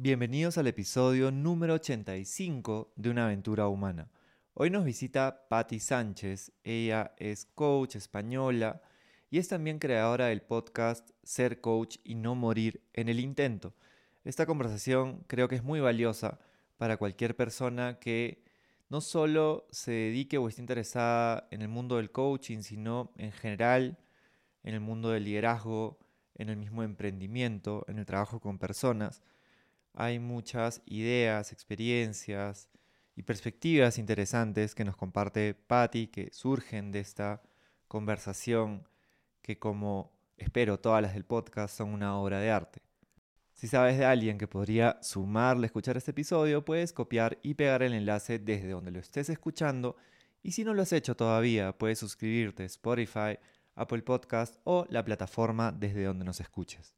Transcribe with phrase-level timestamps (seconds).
[0.00, 4.08] Bienvenidos al episodio número 85 de Una aventura humana.
[4.54, 6.52] Hoy nos visita Patti Sánchez.
[6.62, 8.80] Ella es coach española
[9.28, 13.74] y es también creadora del podcast Ser Coach y No Morir en el Intento.
[14.22, 16.38] Esta conversación creo que es muy valiosa
[16.76, 18.44] para cualquier persona que
[18.88, 23.98] no solo se dedique o esté interesada en el mundo del coaching, sino en general
[24.62, 25.98] en el mundo del liderazgo,
[26.36, 29.22] en el mismo emprendimiento, en el trabajo con personas
[29.94, 32.68] hay muchas ideas, experiencias
[33.16, 37.42] y perspectivas interesantes que nos comparte Patty, que surgen de esta
[37.88, 38.86] conversación,
[39.42, 42.82] que como espero todas las del podcast son una obra de arte.
[43.54, 47.82] Si sabes de alguien que podría sumarle a escuchar este episodio, puedes copiar y pegar
[47.82, 49.96] el enlace desde donde lo estés escuchando.
[50.44, 53.36] Y si no lo has hecho todavía, puedes suscribirte a Spotify,
[53.74, 56.97] Apple Podcast o la plataforma desde donde nos escuches.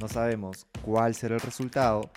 [0.00, 2.10] no sabemos cuál será el resultado,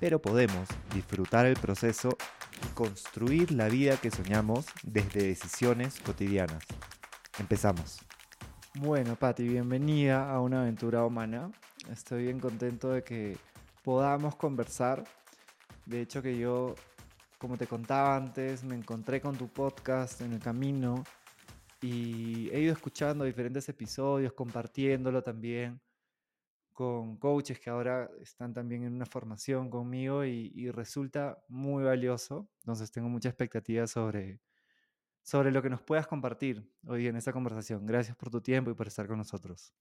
[0.00, 2.16] pero podemos disfrutar el proceso
[2.64, 6.62] y construir la vida que soñamos desde decisiones cotidianas.
[7.38, 8.00] Empezamos.
[8.74, 11.50] Bueno, Patti, bienvenida a una aventura humana.
[11.90, 13.36] Estoy bien contento de que
[13.82, 15.04] podamos conversar.
[15.86, 16.74] De hecho que yo,
[17.38, 21.02] como te contaba antes, me encontré con tu podcast en el camino
[21.80, 25.80] y he ido escuchando diferentes episodios, compartiéndolo también
[26.72, 32.48] con coaches que ahora están también en una formación conmigo y, resulta muy valioso.
[32.60, 34.40] Entonces tengo mucha expectativa sobre,
[35.22, 37.86] sobre lo que nos puedas compartir hoy en esta conversación.
[37.86, 39.74] Gracias por tu tiempo y por estar con nosotros.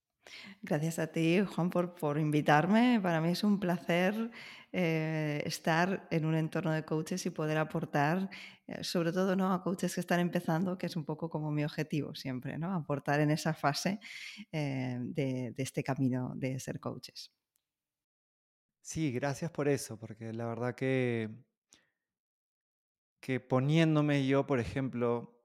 [0.62, 3.00] Gracias a ti, Juan, por, por invitarme.
[3.02, 4.32] Para mí es un placer
[4.72, 8.30] eh, estar en un entorno de coaches y poder aportar,
[8.68, 9.54] eh, sobre todo ¿no?
[9.54, 12.74] a coaches que están empezando, que es un poco como mi objetivo siempre, ¿no?
[12.74, 14.00] aportar en esa fase
[14.52, 17.32] eh, de, de este camino de ser coaches.
[18.82, 21.30] Sí, gracias por eso, porque la verdad que,
[23.20, 25.40] que poniéndome yo, por ejemplo,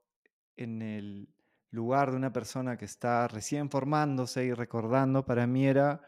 [0.57, 1.36] en el
[1.77, 6.03] lugar de una persona que está recién formándose y recordando, para mí era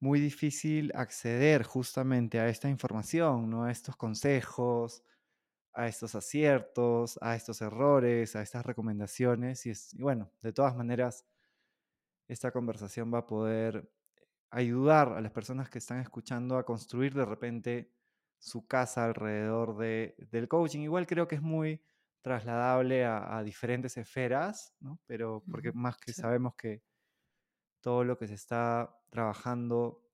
[0.00, 3.64] muy difícil acceder justamente a esta información, ¿no?
[3.64, 5.04] a estos consejos,
[5.72, 9.64] a estos aciertos, a estos errores, a estas recomendaciones.
[9.66, 11.24] Y, y bueno, de todas maneras,
[12.28, 13.88] esta conversación va a poder
[14.50, 17.92] ayudar a las personas que están escuchando a construir de repente
[18.38, 20.80] su casa alrededor de, del coaching.
[20.80, 21.80] Igual creo que es muy
[22.22, 25.00] trasladable a, diferentes esferas, ¿no?
[25.06, 26.82] Pero porque más que sabemos que
[27.80, 30.08] todo lo que se está trabajando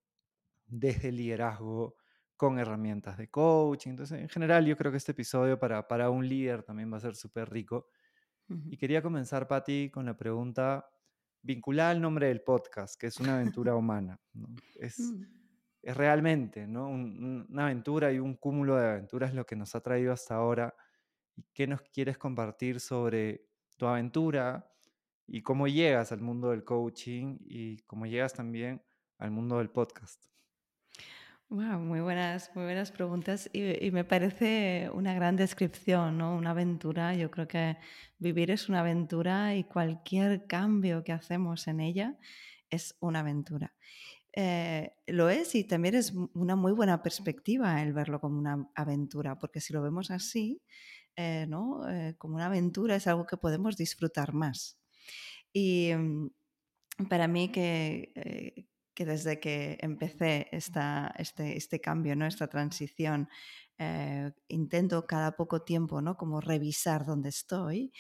[0.66, 1.96] desde el liderazgo
[2.36, 3.90] con herramientas de coaching.
[3.90, 7.00] Entonces, en general, yo creo que este episodio para, para un líder también va a
[7.00, 7.88] ser súper rico.
[8.70, 10.88] Y quería comenzar, Patti, con la pregunta
[11.42, 14.18] vinculada al nombre del podcast, que es una aventura humana.
[14.76, 15.22] Es, mm.
[15.82, 16.88] es, realmente ¿no?
[16.88, 20.74] una aventura y un cúmulo de aventuras lo que nos ha traído hasta ahora
[21.38, 24.68] y qué nos quieres compartir sobre tu aventura
[25.26, 28.82] y cómo llegas al mundo del coaching y cómo llegas también
[29.18, 30.20] al mundo del podcast.
[31.50, 36.36] Wow, muy buenas, muy buenas preguntas y, me parece una gran descripción, ¿no?
[36.36, 37.14] Una aventura.
[37.14, 37.78] Yo creo que
[38.18, 42.18] vivir es una aventura y cualquier cambio que hacemos en ella
[42.68, 43.72] es una aventura.
[44.34, 49.38] Eh, lo es y también es una muy buena perspectiva el verlo como una aventura,
[49.38, 50.60] porque si lo vemos así,
[51.20, 51.88] eh, ¿no?
[51.90, 54.78] Eh, como una aventura es algo que podemos disfrutar más.
[55.52, 56.30] Y mm,
[57.08, 62.24] para mí que, eh, que desde que empecé esta, este, este cambio, ¿no?
[62.24, 63.28] esta transición,
[64.48, 66.16] intento cada poco tiempo ¿no?
[66.16, 67.92] como revisar dónde estoy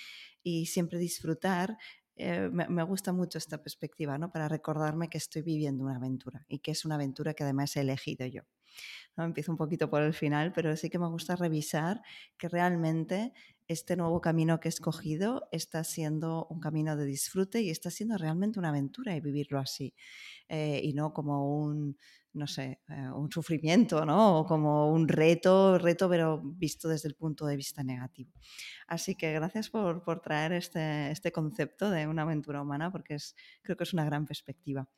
[0.42, 1.76] y siempre disfrutar.
[2.18, 4.30] Me, me, gusta mucho esta perspectiva, ¿no?
[4.30, 7.80] Para recordarme que estoy viviendo una aventura y que es una aventura que además he
[7.80, 8.42] elegido yo.
[9.16, 12.02] Empiezo un poquito por el final, pero sí que me gusta revisar
[12.36, 13.32] que realmente
[13.66, 18.16] este nuevo camino que he escogido está siendo un camino de disfrute y está siendo
[18.16, 19.94] realmente una aventura y vivirlo así.
[20.48, 21.98] Eh, y no como un,
[22.38, 24.38] no sé, eh, un sufrimiento, ¿no?
[24.38, 28.32] O como un reto, reto, pero visto desde el punto de vista negativo.
[28.86, 33.34] Así que gracias por, por traer este, este concepto de una aventura humana, porque es,
[33.62, 34.88] creo que es una gran perspectiva.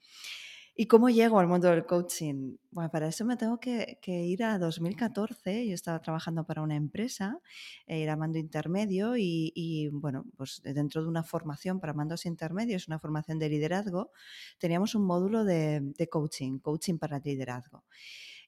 [0.80, 2.56] ¿Y cómo llego al mundo del coaching?
[2.70, 5.66] Bueno, para eso me tengo que, ir a 2014.
[5.68, 7.38] Yo estaba trabajando para una empresa,
[7.86, 12.98] eh, era mando intermedio y, bueno, pues dentro de una formación para mandos intermedios, una
[12.98, 14.10] formación de liderazgo,
[14.58, 17.84] teníamos un módulo de, coaching, coaching para liderazgo.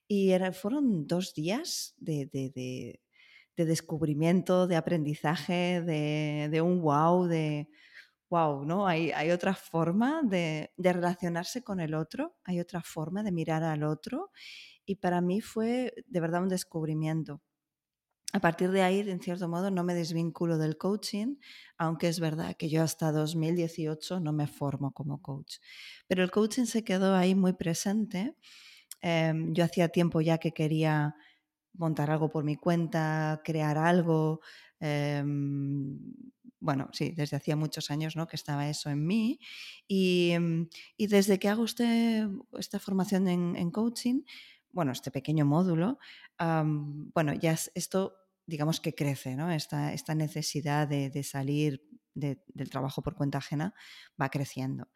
[0.07, 2.97] Y fueron dos días de,
[3.55, 7.69] descubrimiento, de aprendizaje, de, un wow, de
[8.33, 8.87] wow, ¿no?
[8.87, 14.31] Hay, otra forma de, relacionarse con el otro, hay otra forma de mirar al otro
[14.87, 17.43] y para mí fue de verdad un descubrimiento.
[18.33, 21.35] A partir de ahí, en cierto modo, no me desvinculo del coaching,
[21.77, 25.57] aunque es verdad que yo hasta 2018 no me formo como coach.
[26.07, 28.35] Pero el coaching se quedó ahí muy presente.
[29.01, 31.15] Em, yo hacía tiempo ya que quería
[31.73, 34.41] montar algo por mi cuenta, crear algo,
[34.83, 35.97] em,
[36.59, 38.27] bueno, sí, desde hacía muchos años ¿no?
[38.27, 39.39] que estaba eso en mí.
[39.87, 42.27] Y, mm, desde que hago este,
[42.57, 44.23] esta formación en, coaching,
[44.71, 45.99] bueno, este pequeño módulo,
[46.39, 48.15] bueno, ya esto,
[48.45, 49.51] digamos que crece, ¿no?
[49.51, 51.81] Esta, esta necesidad de, salir
[52.15, 53.73] del trabajo por cuenta ajena
[54.21, 54.87] va creciendo.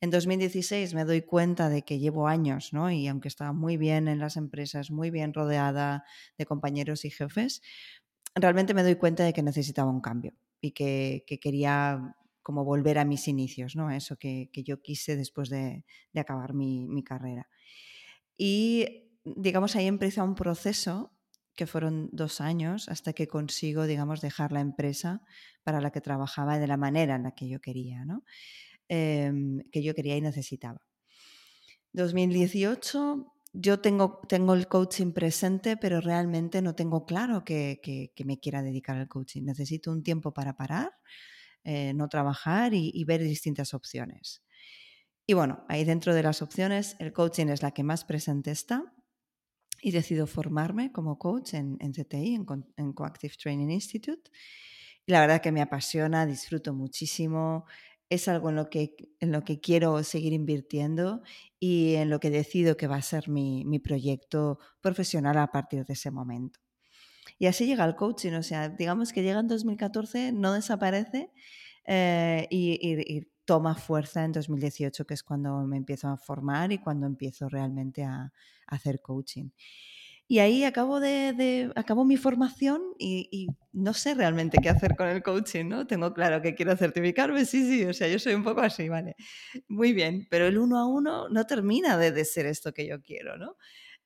[0.00, 2.90] En 2016 me doy cuenta de que llevo años, ¿no?
[2.90, 6.04] Y aunque estaba muy bien en las empresas, muy bien rodeada
[6.38, 7.62] de compañeros y jefes,
[8.36, 13.04] realmente me doy cuenta de que necesitaba un cambio y que, quería como volver a
[13.04, 13.90] mis inicios, ¿no?
[13.90, 15.84] eso que, yo quise después de,
[16.14, 17.48] acabar mi, carrera.
[18.36, 21.12] Y digamos, ahí empieza un proceso
[21.56, 25.22] que fueron dos años hasta que consigo, digamos, dejar la empresa
[25.64, 28.22] para la que trabajaba de la manera en la que yo quería, ¿no?
[28.88, 30.80] Em, que yo quería y necesitaba.
[31.92, 38.62] 2018 yo tengo, tengo el coaching presente, pero realmente no tengo claro que, me quiera
[38.62, 39.42] dedicar al coaching.
[39.44, 40.92] Necesito un tiempo para parar,
[41.64, 44.42] eh, no trabajar y, ver distintas opciones.
[45.26, 48.92] Y bueno, ahí dentro de las opciones, el coaching es la que más presente está
[49.80, 52.44] y decido formarme como coach en, CTI,
[52.76, 54.30] en Coactive Training Institute.
[55.06, 57.64] Y la verdad que me apasiona, disfruto muchísimo
[58.08, 61.22] es algo en lo que, en lo que quiero seguir invirtiendo
[61.58, 65.94] y en lo que decido que va a ser mi, proyecto profesional a partir de
[65.94, 66.60] ese momento.
[67.38, 71.30] Y así llega el coaching, o sea, digamos que llega en 2014, no desaparece
[71.84, 77.06] eh, y, toma fuerza en 2018, que es cuando me empiezo a formar y cuando
[77.06, 78.32] empiezo realmente a
[78.66, 79.50] hacer coaching.
[80.28, 85.22] Y ahí acabo, de, acabo mi formación y, no sé realmente qué hacer con el
[85.22, 85.86] coaching, ¿no?
[85.86, 89.14] Tengo claro que quiero certificarme, sí, sí, o sea, yo soy un poco así, ¿vale?
[89.68, 93.02] Muy bien, pero el uno a uno no termina de, de ser esto que yo
[93.02, 93.56] quiero, ¿no?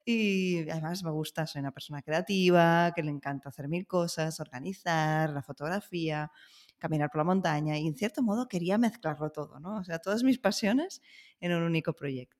[0.04, 5.30] Y además me gusta, soy una persona creativa, que le encanta hacer mil cosas, organizar,
[5.30, 6.30] la fotografía,
[6.78, 9.78] caminar por la montaña y en cierto modo quería mezclarlo todo, ¿no?
[9.78, 11.00] O sea, todas mis pasiones
[11.40, 12.39] en un único proyecto.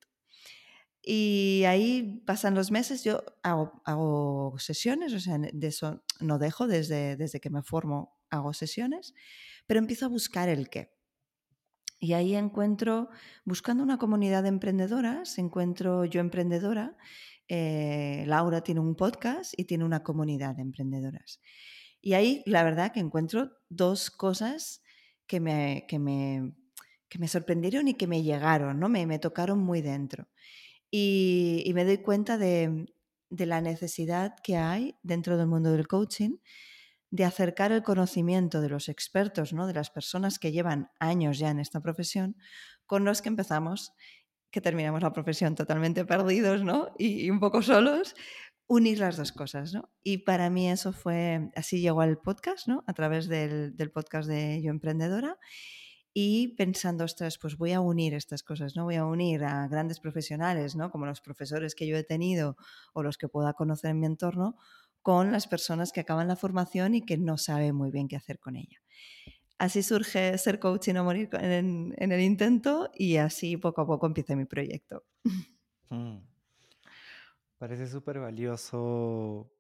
[1.03, 7.17] Y ahí pasan los meses, yo hago, sesiones, o sea, de eso no dejo desde,
[7.17, 9.15] desde que me formo, hago sesiones,
[9.67, 10.93] pero empiezo a buscar el qué.
[11.99, 13.09] Y ahí encuentro,
[13.45, 16.97] buscando una comunidad de emprendedoras, encuentro yo emprendedora,
[17.49, 21.41] eh, Laura tiene un podcast y tiene una comunidad de emprendedoras.
[22.01, 24.83] Y ahí la verdad que encuentro dos cosas
[25.27, 26.55] que me, que me,
[27.09, 28.89] que me sorprendieron y que me llegaron, ¿no?
[28.89, 30.29] me, me tocaron muy dentro.
[30.91, 32.87] Y, me doy cuenta de,
[33.31, 36.39] la necesidad que hay dentro del mundo del coaching
[37.13, 39.67] de acercar el conocimiento de los expertos, ¿no?
[39.67, 42.37] de las personas que llevan años ya en esta profesión,
[42.87, 43.93] con los que empezamos,
[44.51, 46.93] que terminamos la profesión totalmente perdidos ¿no?
[46.99, 48.15] y, un poco solos,
[48.67, 49.73] unir las dos cosas.
[49.73, 49.91] ¿no?
[50.03, 52.85] Y para mí eso fue, así llegó al podcast, ¿no?
[52.87, 55.39] a través del, del podcast de Yo Emprendedora
[56.13, 58.85] y pensando, ostras, pues voy a unir estas cosas, ¿no?
[58.85, 60.91] Voy a unir a grandes profesionales, ¿no?
[60.91, 62.57] Como los profesores que yo he tenido
[62.93, 64.57] o los que pueda conocer en mi entorno,
[65.03, 68.39] con las personas que acaban la formación y que no saben muy bien qué hacer
[68.39, 68.83] con ella.
[69.59, 74.07] Así surge ser coach y no morir en, el intento y así poco a poco
[74.07, 75.05] empieza mi proyecto.
[75.91, 76.19] Mm.
[77.59, 79.51] Parece súper valioso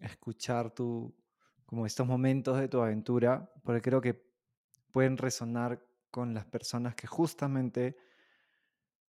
[0.00, 1.14] escuchar tu,
[1.66, 4.24] como estos momentos de tu aventura, porque creo que
[4.90, 7.96] pueden resonar con las personas que justamente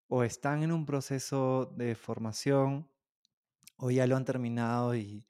[0.09, 2.89] o están en un proceso de formación
[3.77, 5.27] o ya lo han terminado y,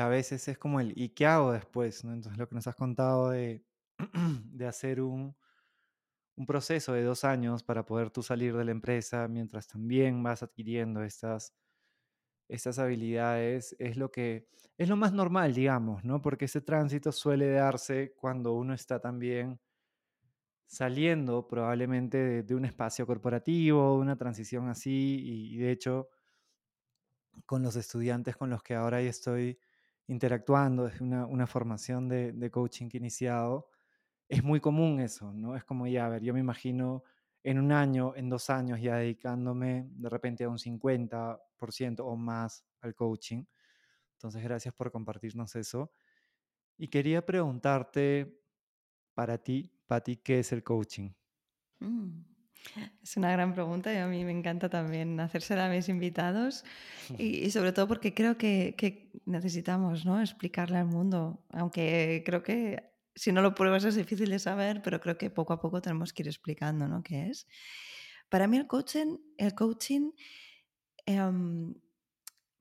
[0.00, 2.02] a veces es como el ¿y qué hago después?
[2.02, 3.64] Entonces lo que nos has contado de,
[4.52, 5.36] de hacer un,
[6.34, 10.42] un, proceso de dos años para poder tú salir de la empresa mientras también vas
[10.42, 11.54] adquiriendo estas,
[12.48, 16.20] estas habilidades es lo que es lo más normal, digamos, ¿no?
[16.20, 19.60] Porque ese tránsito suele darse cuando uno está también
[20.66, 26.08] saliendo probablemente de, un espacio corporativo, una transición así, y, de hecho
[27.44, 29.58] con los estudiantes con los que ahora estoy
[30.06, 33.68] interactuando, es una, una formación de, de, coaching que he iniciado,
[34.28, 35.54] es muy común eso, ¿no?
[35.54, 37.04] Es como ya, a ver, yo me imagino
[37.46, 42.64] en un año, en dos años ya dedicándome de repente a un 50% o más
[42.80, 43.44] al coaching.
[44.14, 45.92] Entonces, gracias por compartirnos eso.
[46.76, 48.42] Y quería preguntarte
[49.14, 51.10] para ti, Patti, ¿qué es el coaching?
[51.80, 52.22] Mm,
[53.02, 56.64] es una gran pregunta y a mí me encanta también hacérsela a mis invitados
[57.18, 60.20] y, sobre todo porque creo que, que, necesitamos ¿no?
[60.20, 65.00] explicarle al mundo, aunque creo que si no lo pruebas es difícil de saber, pero
[65.00, 67.02] creo que poco a poco tenemos que ir explicando ¿no?
[67.02, 67.46] qué es.
[68.28, 70.10] Para mí el coaching, el coaching
[71.06, 71.74] em,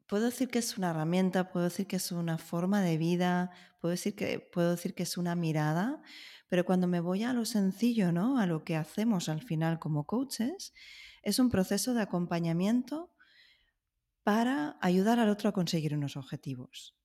[0.08, 3.52] puedo decir que es una herramienta, puedo decir que es una forma de vida,
[3.82, 6.02] puedo decir que, puedo decir que es una mirada,
[6.48, 8.40] pero cuando me voy a lo sencillo, ¿no?
[8.40, 10.74] a lo que hacemos al final como coaches,
[11.24, 13.12] es un proceso de acompañamiento
[14.24, 16.96] para ayudar al otro a conseguir unos objetivos.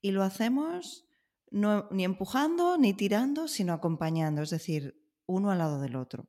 [0.00, 1.06] Y lo hacemos
[1.50, 6.28] no, ni empujando ni tirando, sino acompañando, es decir, uno al lado del otro,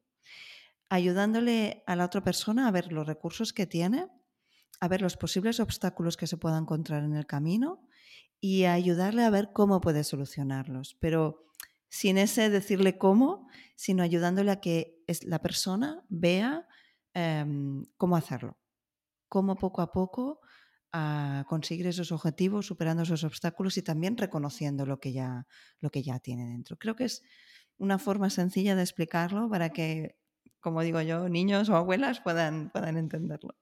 [0.89, 4.07] ayudándole a la otra persona a ver los recursos que tiene,
[4.79, 7.87] a ver los posibles obstáculos que se pueda encontrar en el camino
[8.39, 10.95] y a ayudarle a ver cómo puede solucionarlos.
[10.99, 11.46] Pero
[11.89, 16.67] sin ese decirle cómo, sino ayudándole a que la persona vea
[17.13, 18.57] em, cómo hacerlo,
[19.29, 20.41] cómo poco a poco
[20.93, 25.47] a conseguir esos objetivos, superando esos obstáculos y también reconociendo lo que ya,
[25.79, 26.77] lo que ya tiene dentro.
[26.77, 27.23] Creo que es
[27.77, 30.17] una forma sencilla de explicarlo para que,
[30.59, 33.55] como digo yo, niños o abuelas puedan, puedan entenderlo.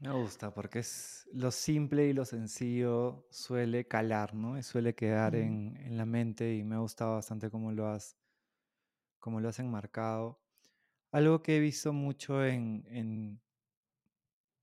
[0.00, 4.56] Me gusta porque es lo simple y lo sencillo suele calar, ¿no?
[4.56, 8.16] Y suele quedar en, en, la mente y me ha gustado bastante cómo lo has,
[9.18, 10.40] cómo lo has enmarcado.
[11.12, 13.42] Algo que he visto mucho en, en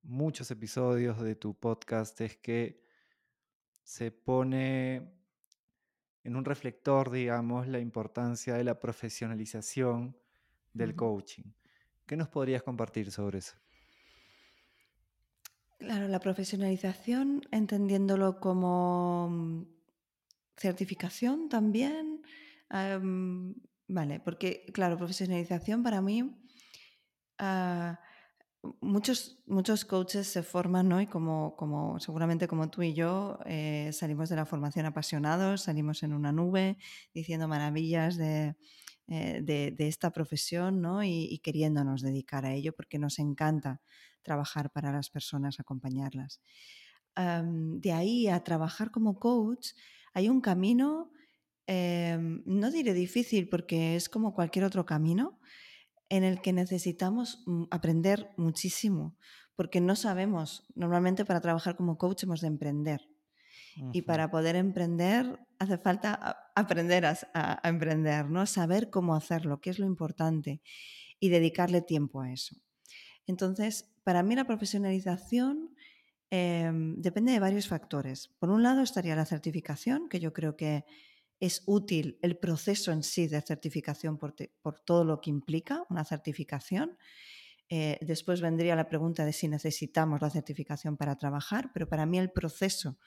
[0.01, 2.84] muchos episodios de tu podcast es que
[3.84, 5.13] se pone
[6.24, 10.17] en un reflector, digamos, la importancia de la profesionalización
[10.74, 11.51] del coaching.
[12.08, 13.56] ¿Qué nos podrías compartir sobre eso?
[15.79, 19.63] Claro, la profesionalización, entendiéndolo como mm,
[20.57, 22.22] certificación también.
[23.88, 26.36] vale, porque, claro, profesionalización para mí,
[27.39, 28.00] ah,
[28.81, 31.01] muchos, muchos coaches se forman, ¿no?
[31.01, 36.03] Y como, como seguramente como tú y yo, eh, salimos de la formación apasionados, salimos
[36.03, 36.77] en una nube
[37.13, 38.55] diciendo maravillas de,
[39.07, 41.03] eh, de, esta profesión, ¿no?
[41.03, 43.81] Y queriéndonos dedicar a ello porque nos encanta
[44.27, 46.41] trabajar para las personas, acompañarlas.
[47.86, 49.69] de ahí a trabajar como coach
[50.13, 51.12] hay un camino,
[51.65, 55.39] em, no diré difícil porque es como cualquier otro camino,
[56.10, 59.17] en el que necesitamos mm, aprender muchísimo,
[59.55, 63.01] porque no sabemos, normalmente para trabajar como coach hemos de emprender.
[63.93, 68.46] Y para poder emprender hace falta aprender a, a, emprender, ¿no?
[68.48, 70.62] saber cómo hacerlo, qué es lo importante
[71.19, 72.55] y dedicarle tiempo a eso.
[73.27, 75.75] Entonces, para mí la profesionalización
[76.29, 78.29] em, depende de varios factores.
[78.39, 80.86] Por un lado estaría la certificación, que yo creo que
[81.39, 84.34] es útil el proceso en sí de certificación por,
[84.86, 86.98] todo lo que implica una certificación.
[87.69, 92.17] Eh, después vendría la pregunta de si necesitamos la certificación para trabajar, pero para mí
[92.17, 92.98] el proceso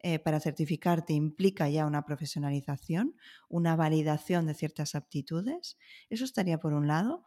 [0.00, 3.16] eh, para certificarte implica ya una profesionalización,
[3.48, 5.76] una validación de ciertas aptitudes.
[6.08, 7.24] Eso estaría por un lado.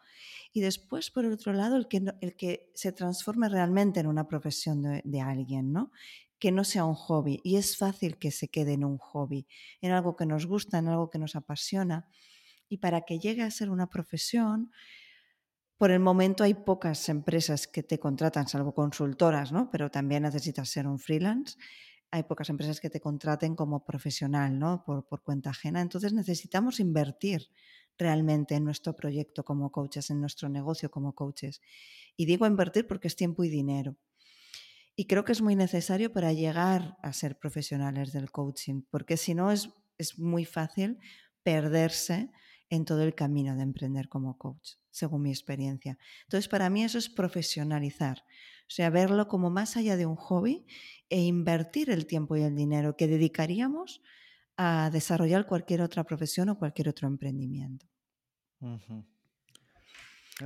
[0.54, 5.02] Y después, por otro lado, el que, el que se transforme realmente en una profesión
[5.04, 5.92] de, alguien, ¿no?
[6.40, 7.42] que no sea un hobby.
[7.44, 9.48] Y es fácil que se quede en un hobby,
[9.82, 12.08] en algo que nos gusta, en algo que nos apasiona.
[12.70, 14.72] Y para que llegue a ser una profesión,
[15.78, 19.70] por el momento hay pocas empresas que te contratan, salvo consultoras, ¿no?
[19.72, 21.58] Pero también necesitas ser un freelance
[22.12, 24.84] hay pocas empresas que te contraten como profesional, ¿no?
[24.84, 25.82] Por, cuenta ajena.
[25.82, 27.50] Entonces necesitamos invertir
[27.98, 31.62] realmente en nuestro proyecto como coaches, en nuestro negocio como coaches.
[32.18, 33.96] Y digo invertir porque es tiempo y dinero.
[34.96, 39.34] Y creo que es muy necesario para llegar a ser profesionales del coaching, porque si
[39.34, 41.00] no es, es muy fácil
[41.44, 42.30] perderse
[42.72, 45.98] en todo el camino de emprender como coach, según mi experiencia.
[46.24, 50.66] Entonces, para mí eso es profesionalizar, o sea, verlo como más allá de un hobby
[51.10, 54.02] e invertir el tiempo y el dinero que dedicaríamos
[54.56, 57.86] a desarrollar cualquier otra profesión o cualquier otro emprendimiento.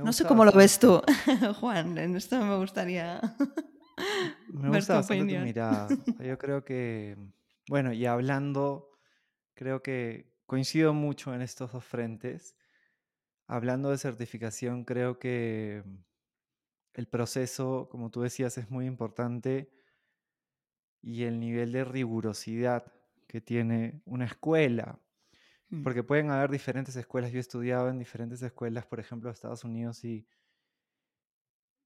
[0.02, 1.00] No sé cómo lo ves tú,
[1.60, 1.96] Juan.
[1.96, 3.20] En esto me gustaría.
[4.48, 5.88] me gusta bastante tu mirada.
[6.18, 7.16] Yo creo que,
[7.68, 8.90] bueno, y hablando,
[9.54, 12.56] creo que coincido mucho en estos dos frentes.
[13.48, 15.84] hablando de certificación, creo que
[16.94, 19.70] el proceso, como tú decías, es muy importante
[21.02, 22.92] y el nivel de rigurosidad
[23.26, 25.00] que tiene una escuela.
[25.70, 27.32] Mm, Porque pueden haber diferentes escuelas.
[27.32, 30.28] Yo he estudiado en diferentes escuelas, por ejemplo, de Estados Unidos y,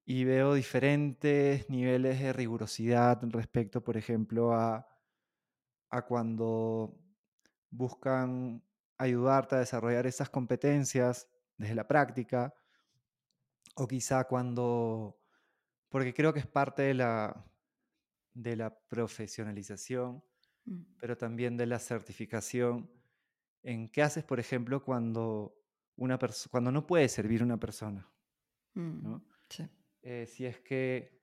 [0.05, 4.87] y veo diferentes niveles de rigurosidad respecto, por ejemplo, a,
[5.91, 6.99] a cuando
[7.71, 8.63] buscan
[8.99, 12.55] ayudarte a desarrollar esas competencias desde la práctica
[13.77, 15.21] o quizá cuando,
[15.89, 17.47] porque creo que es parte de la,
[18.35, 20.23] de la profesionalización,
[20.65, 22.91] mm, pero también de la certificación
[23.63, 25.55] en qué haces, por ejemplo, cuando,
[25.97, 26.19] una
[26.51, 28.11] cuando no puede servir una persona,
[28.75, 29.25] mm, ¿no?
[29.49, 29.69] sí.
[30.03, 31.21] Eh, si es que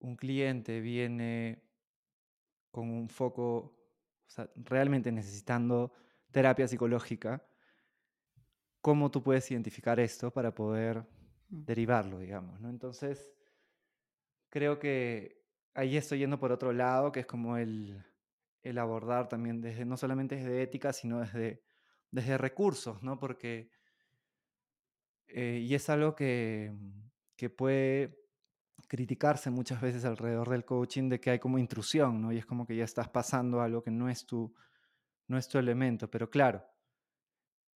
[0.00, 1.62] un cliente viene
[2.70, 3.81] con un foco,
[4.34, 5.92] sea, realmente necesitando
[6.30, 7.44] terapia psicológica,
[8.80, 11.06] ¿cómo tú puedes identificar esto para poder
[11.52, 12.70] Mm, derivarlo, digamos, ¿no?
[12.70, 13.30] Entonces,
[14.48, 18.04] creo que ahí estoy yendo por otro lado, que es como el,
[18.62, 21.62] el abordar también desde, no solamente desde ética, sino desde,
[22.10, 23.18] desde recursos, ¿no?
[23.18, 23.70] Porque,
[25.28, 26.72] eh, y es algo que,
[27.36, 28.21] que puede
[28.92, 32.30] criticarse muchas veces alrededor del coaching de que hay como intrusión, ¿no?
[32.30, 34.54] Y es como que ya estás pasando algo que no es tu,
[35.28, 36.62] no es tu elemento, pero claro,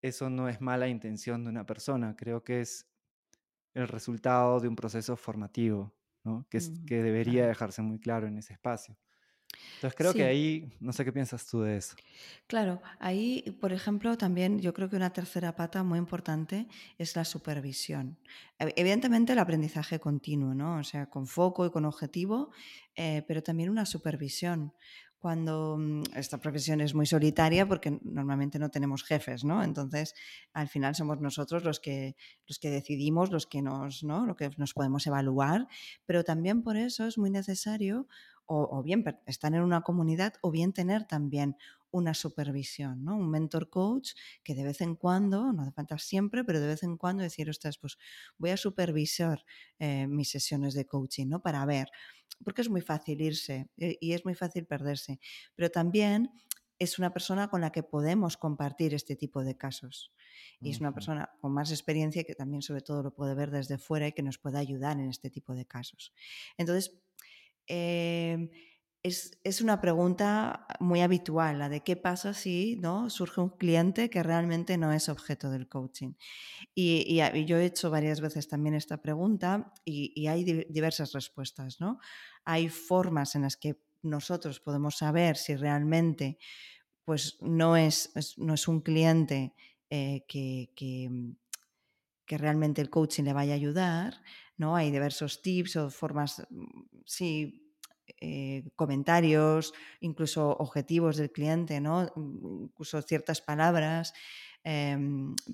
[0.02, 2.86] eso no es mala intención de una persona, creo que es
[3.72, 6.46] el resultado de un proceso formativo, ¿no?
[6.50, 8.98] Que, es, que debería dejarse muy claro en ese espacio.
[9.74, 11.96] Entonces creo que ahí, no sé qué piensas tú de eso.
[12.46, 12.80] claro.
[12.98, 16.66] Ahí, por ejemplo, también yo creo que una tercera pata muy importante
[16.98, 18.18] es la supervisión.
[18.58, 20.78] Ev- Evidentemente el aprendizaje continuo, ¿no?
[20.78, 22.50] O sea, con foco y con objetivo,
[22.94, 24.72] eh, pero también una supervisión.
[25.18, 29.62] Cuando mm, esta profesión es muy solitaria porque normalmente no tenemos jefes, ¿no?
[29.62, 30.14] Entonces,
[30.52, 34.26] al final somos nosotros los que, los que decidimos, los que nos, ¿no?
[34.26, 35.66] Lo que nos podemos evaluar,
[36.04, 38.06] pero también por eso es muy necesario
[38.46, 41.56] o, o bien estar en una comunidad o bien tener también
[41.90, 43.16] una supervisión, ¿no?
[43.16, 46.82] Un mentor coach que de vez en cuando, no hace falta siempre, pero de vez
[46.82, 47.98] en cuando decir, ostras, pues
[48.38, 49.44] voy a supervisar
[49.78, 51.40] eh, mis sesiones de coaching, ¿no?
[51.40, 51.88] Para ver,
[52.44, 55.20] porque es muy fácil irse eh, y es muy fácil perderse,
[55.54, 56.30] pero también
[56.78, 60.12] es una persona con la que podemos compartir este tipo de casos.
[60.60, 63.78] Y es una persona con más experiencia que también sobre todo lo puede ver desde
[63.78, 66.12] fuera y que nos puede ayudar en este tipo de casos.
[66.58, 66.94] Entonces,
[67.66, 68.50] eh,
[69.02, 73.08] es, es, una pregunta muy habitual, la de qué pasa si ¿no?
[73.10, 76.14] surge un cliente que realmente no es objeto del coaching.
[76.74, 81.80] Y, y, yo he hecho varias veces también esta pregunta y, hay di diversas respuestas.
[81.80, 81.98] ¿no?
[82.44, 86.38] Hay formas en las que nosotros podemos saber si realmente
[87.04, 89.54] pues, no, es, no es un cliente
[89.90, 91.08] eh, que, que,
[92.26, 94.20] que realmente el coaching le vaya a ayudar,
[94.56, 94.74] ¿no?
[94.74, 96.46] Hay diversos tips o formas,
[97.04, 97.65] sí,
[98.20, 102.10] eh, comentarios, incluso objetivos del cliente, ¿no?
[102.16, 104.12] incluso ciertas palabras,
[104.68, 104.98] eh,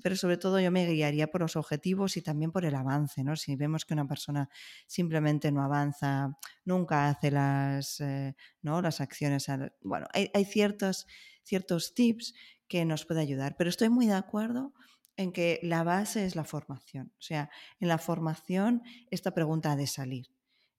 [0.01, 3.35] pero sobre todo yo me guiaría por los objetivos y también por el avance, ¿no?
[3.35, 4.49] Si vemos que una persona
[4.87, 6.35] simplemente no avanza,
[6.65, 8.81] nunca hace las, eh, ¿no?
[8.81, 9.45] las acciones,
[9.81, 11.05] bueno, hay, hay ciertos,
[11.43, 12.33] ciertos tips
[12.67, 14.73] que nos puede ayudar, pero estoy muy de acuerdo
[15.15, 17.13] en que la base es la formación.
[17.19, 20.32] O sea, en la formación esta pregunta ha de salir,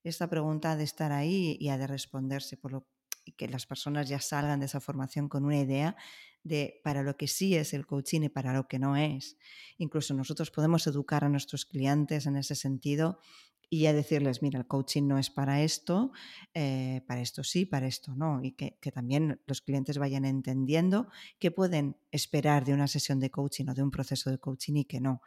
[0.09, 2.87] esta pregunta ha de estar ahí y ha de responderse, por lo
[3.25, 5.97] y que las personas ya salgan de esa formación con una idea
[6.43, 9.37] de para lo que sí es el coaching y para lo que no es.
[9.77, 13.19] Incluso nosotros podemos educar a nuestros clientes en ese sentido
[13.67, 16.11] y ya decirles, mira, el coaching no es para esto,
[16.53, 21.09] eh, para esto sí, para esto no, y que, que, también los clientes vayan entendiendo
[21.39, 24.85] qué pueden esperar de una sesión de coaching o de un proceso de coaching y
[24.85, 25.23] que no.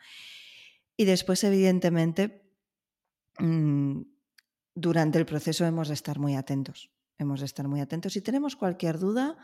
[0.97, 2.49] Y después, evidentemente,
[3.41, 4.03] mmm,
[4.79, 8.13] durante el proceso hemos de estar muy atentos, hemos de estar muy atentos.
[8.13, 9.37] Si tenemos cualquier duda,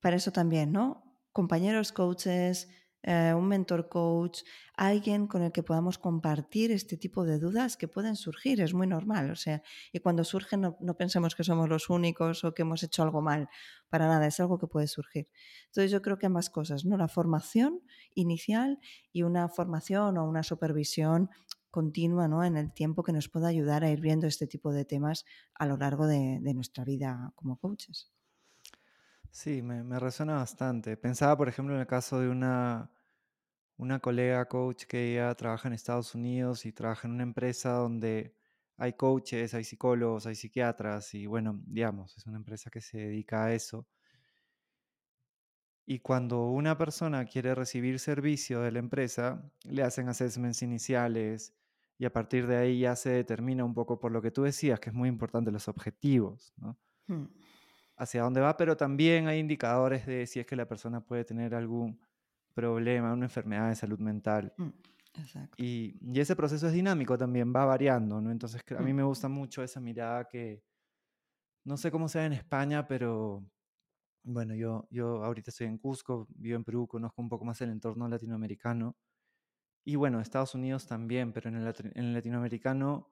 [0.00, 1.02] para eso también, ¿no?
[1.32, 2.68] Compañeros coaches,
[3.02, 4.42] eh, un mentor coach,
[4.74, 8.86] alguien con el que podamos compartir este tipo de dudas que pueden surgir, es muy
[8.86, 12.60] normal, o sea, y cuando surgen no, no, pensemos que somos los únicos o que
[12.60, 13.48] hemos hecho algo mal,
[13.88, 15.30] para nada, es algo que puede surgir.
[15.68, 16.98] Entonces yo creo que ambas cosas, ¿no?
[16.98, 17.80] La formación
[18.14, 18.78] inicial
[19.10, 21.30] y una formación o una supervisión
[21.70, 22.44] continua ¿no?
[22.44, 25.66] en el tiempo que nos pueda ayudar a ir viendo este tipo de temas a
[25.66, 28.12] lo largo de, nuestra vida como coaches.
[29.30, 30.96] Sí, me, me, resuena bastante.
[30.96, 32.90] Pensaba, por ejemplo, en el caso de una,
[33.76, 38.34] una colega coach que ella trabaja en Estados Unidos y trabaja en una empresa donde
[38.76, 43.44] hay coaches, hay psicólogos, hay psiquiatras y bueno, digamos, es una empresa que se dedica
[43.44, 43.86] a eso.
[45.86, 51.54] Y cuando una persona quiere recibir servicio de la empresa, le hacen assessments iniciales
[51.98, 54.80] y a partir de ahí ya se determina un poco por lo que tú decías,
[54.80, 56.78] que es muy importante los objetivos, ¿no?
[57.08, 57.26] Mm,
[57.96, 61.54] Hacia dónde va, pero también hay indicadores de si es que la persona puede tener
[61.54, 62.00] algún
[62.54, 64.54] problema, una enfermedad de salud mental.
[64.58, 64.72] mm,
[65.18, 65.58] Exacto.
[65.58, 68.30] Y, y ese proceso es dinámico también, va variando, ¿no?
[68.30, 70.62] Entonces a mí Mm, me gusta mucho esa mirada que,
[71.64, 73.44] no sé cómo sea en España, pero
[74.22, 77.70] bueno, yo, yo ahorita estoy en Cusco, vivo en Perú, conozco un poco más el
[77.70, 78.96] entorno latinoamericano.
[79.84, 83.10] Y bueno, Estados Unidos también, pero en el, en el latinoamericano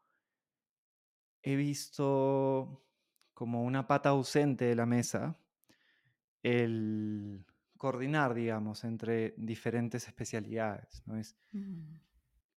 [1.42, 2.84] he visto
[3.32, 5.38] como una pata ausente de la mesa
[6.42, 7.44] el
[7.76, 11.16] coordinar, digamos, entre diferentes especialidades, ¿no?
[11.16, 11.94] Es mm,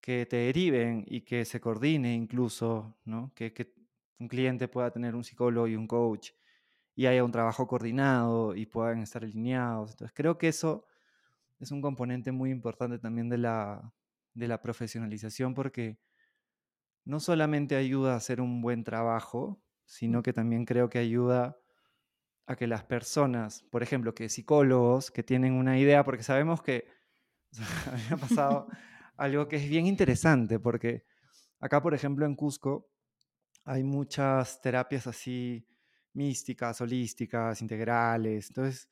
[0.01, 3.31] que te deriven y que se coordine incluso, ¿no?
[3.35, 3.73] Que, que
[4.19, 6.31] un cliente pueda tener un psicólogo y un coach
[6.95, 9.91] y haya un trabajo coordinado y puedan estar alineados.
[9.91, 10.85] Entonces, creo que eso
[11.59, 13.93] es un componente muy importante también de la,
[14.33, 15.99] de la profesionalización porque
[17.05, 21.57] no solamente ayuda a hacer un buen trabajo, sino que también creo que ayuda
[22.45, 26.85] a que las personas, por ejemplo, que psicólogos que tienen una idea, porque sabemos que
[27.51, 27.65] o sea,
[28.09, 28.67] me ha pasado
[29.17, 31.05] algo que es bien interesante, porque
[31.59, 32.89] acá, por ejemplo, en Cusco
[33.63, 35.67] hay muchas terapias así
[36.13, 38.49] místicas, holísticas, integrales.
[38.49, 38.89] Entonces,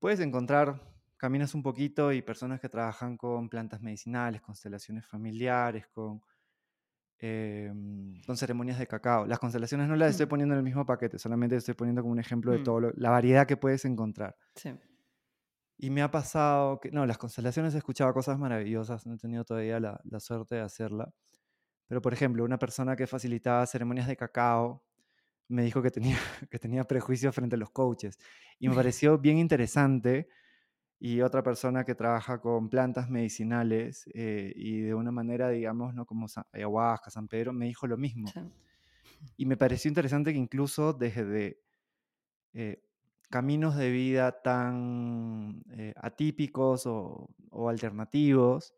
[0.00, 0.82] puedes encontrar,
[1.18, 6.22] caminas un poquito y personas que trabajan con plantas medicinales, constelaciones familiares, con
[7.18, 9.26] em, con ceremonias de cacao.
[9.26, 12.12] Las constelaciones no las estoy mm, poniendo en el mismo paquete, solamente estoy poniendo como
[12.12, 14.36] un ejemplo de mm, todo lo- la variedad que puedes encontrar.
[14.56, 14.70] Sí.
[15.78, 19.44] Y me ha pasado que, no, las constelaciones he escuchado cosas maravillosas, no he tenido
[19.44, 21.12] todavía la, la suerte de hacerla.
[21.88, 24.84] Pero, por ejemplo, una persona que facilitaba ceremonias de cacao
[25.48, 26.16] me dijo que tenía,
[26.50, 28.18] que tenía prejuicios frente a los coaches.
[28.58, 30.28] Y me pareció bien interesante.
[31.00, 36.06] Y otra persona que trabaja con plantas medicinales eh, y de una manera, digamos, no
[36.06, 38.28] como sa- ayahuasca, San Pedro, me dijo lo mismo.
[38.32, 38.40] Sí.
[39.36, 41.60] Y me pareció interesante que incluso desde
[42.52, 42.84] eh,
[43.30, 48.74] caminos de vida tan eh, atípicos o, o alternativos,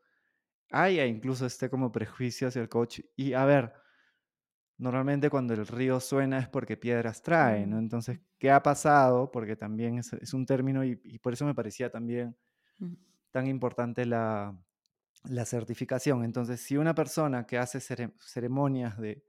[0.71, 3.01] haya incluso este como prejuicio hacia el coach.
[3.17, 3.75] Y a ver,
[4.79, 7.79] normalmente cuando el río suena es porque piedras trae, ¿no?
[7.79, 9.31] Mm, Entonces, ¿qué ha pasado?
[9.31, 12.37] Porque también es, es un término y, y por eso me parecía también
[12.79, 12.95] mm,
[13.33, 14.59] tan importante la,
[15.25, 16.25] la certificación.
[16.25, 19.25] Entonces, si una persona que hace cere- ceremonias de,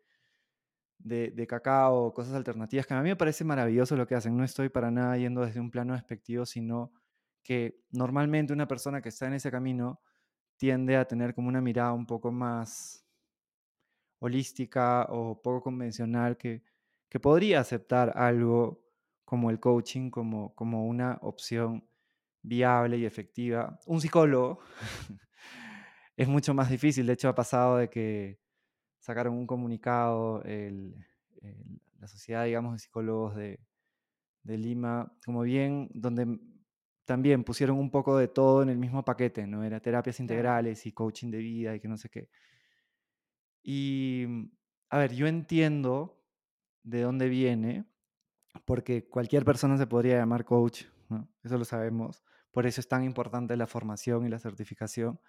[0.98, 4.36] de, de cacao, cosas alternativas, que a mí me parece maravilloso lo que hacen.
[4.38, 6.92] No estoy para nada yendo desde un plano despectivo, sino
[7.44, 10.02] que normalmente una persona que está en ese camino
[10.58, 13.05] tiende a tener como una mirada un poco más
[14.26, 16.64] holística o poco convencional que,
[17.10, 18.84] que podría aceptar algo
[19.26, 21.88] como el coaching como, como una opción
[22.44, 23.80] viable y efectiva.
[23.88, 24.60] Un psicólogo
[26.18, 27.06] es mucho más difícil.
[27.08, 28.40] De hecho, ha pasado de que
[29.00, 30.96] sacaron un comunicado, el-
[31.42, 33.60] el- la Sociedad, digamos, de Psicólogos de,
[34.44, 36.40] de Lima, como bien, donde
[37.06, 39.64] también pusieron un poco de todo en el mismo paquete, ¿no?
[39.64, 42.30] Era terapias integrales y coaching de vida y que no sé qué.
[43.66, 44.52] Y, mm,
[44.92, 46.24] a ver, yo entiendo
[46.84, 47.86] de dónde viene,
[48.66, 50.84] porque cualquier persona se podría llamar coach.
[51.44, 52.24] Eso lo sabemos.
[52.52, 55.20] Por eso es tan importante la formación y la certificación.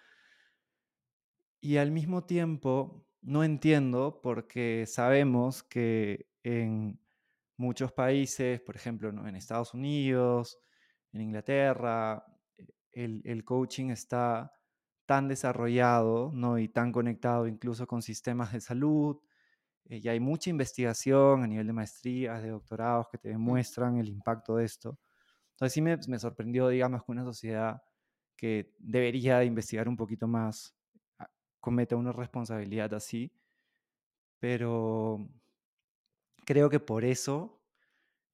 [1.59, 6.99] Y al mismo tiempo, no entiendo porque sabemos que en
[7.57, 10.59] muchos países, por ejemplo, en Estados Unidos,
[11.11, 12.23] en Inglaterra,
[12.57, 14.56] eh, el, el coaching está
[15.07, 16.59] tan desarrollado ¿no?
[16.59, 19.19] y tan conectado incluso con sistemas de salud.
[19.85, 24.09] eh, y hay mucha investigación a nivel de maestrías, de doctorados que te demuestran el
[24.09, 24.99] impacto de esto.
[25.51, 27.83] Entonces sí me, me sorprendió, digamos, que una sociedad
[28.37, 30.75] que debería de investigar un poquito más
[31.19, 31.29] a-
[31.61, 33.33] cometa una responsabilidad así,
[34.39, 35.27] pero
[36.45, 37.63] creo que por eso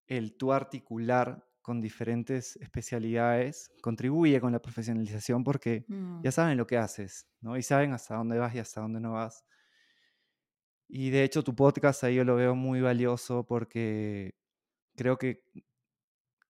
[0.08, 6.68] el tú articular con diferentes especialidades contribuye con la profesionalización porque mm, ya saben lo
[6.68, 7.58] que haces, ¿no?
[7.58, 9.46] Y saben hasta dónde vas y hasta dónde no vas.
[10.90, 14.36] Y de hecho tu podcast ahí yo lo veo muy valioso porque
[14.96, 15.46] creo que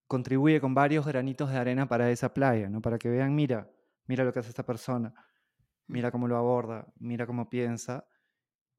[0.07, 2.81] contribuye con varios granitos de arena para esa playa, ¿no?
[2.81, 3.71] Para que vean, mira,
[4.07, 8.07] mira lo que hace esta persona, mm, mira cómo lo aborda, mira cómo piensa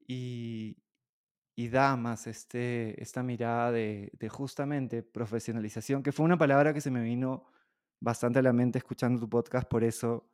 [0.05, 0.77] y,
[1.55, 6.81] y da más este, esta mirada de, de justamente profesionalización, que fue una palabra que
[6.81, 7.45] se me vino
[8.01, 10.31] bastante a la mente escuchando tu podcast, por eso,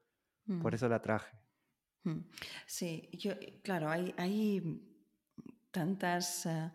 [0.60, 1.38] por mm, eso la traje.
[2.04, 2.20] mm.
[2.68, 4.62] Sí, yo, claro, hay, hay
[5.72, 6.72] tantas eh,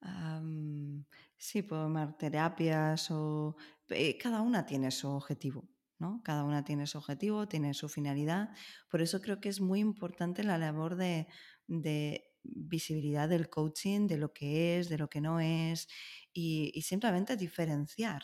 [0.00, 1.04] am,
[1.36, 1.62] Sí,
[2.18, 3.56] terapias o...
[3.90, 6.20] eh, Cada una tiene su objetivo, ¿no?
[6.24, 8.50] Cada una tiene su objetivo, tiene su finalidad.
[8.90, 11.28] Por eso creo que es muy importante la labor de,
[11.68, 15.88] de visibilidad del coaching, de lo que es, de lo que no es,
[16.32, 18.22] y, y simplemente diferenciar,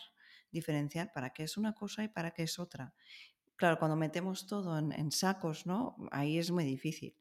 [0.51, 2.95] diferenciar para qué es una cosa y para qué es otra.
[3.57, 5.97] Claro, cuando metemos todo en, en sacos, ¿no?
[6.11, 7.17] Ahí es muy difícil.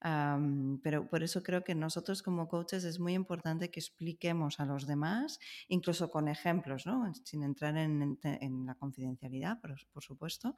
[0.00, 4.66] Am, pero por eso creo que nosotros como coaches es muy importante que expliquemos a
[4.66, 7.12] los demás, incluso con ejemplos, ¿no?
[7.24, 10.56] sin entrar en, en- en la confidencialidad, por, por supuesto,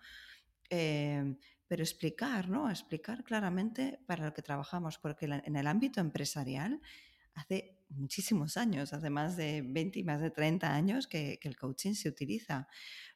[0.70, 1.36] eh,
[1.68, 2.70] pero explicar, ¿no?
[2.70, 6.80] Explicar claramente para lo que trabajamos, porque en el ámbito empresarial
[7.34, 11.56] hace muchísimos años, hace más de 20 y más de 30 años que, que el
[11.56, 12.66] coaching se utiliza.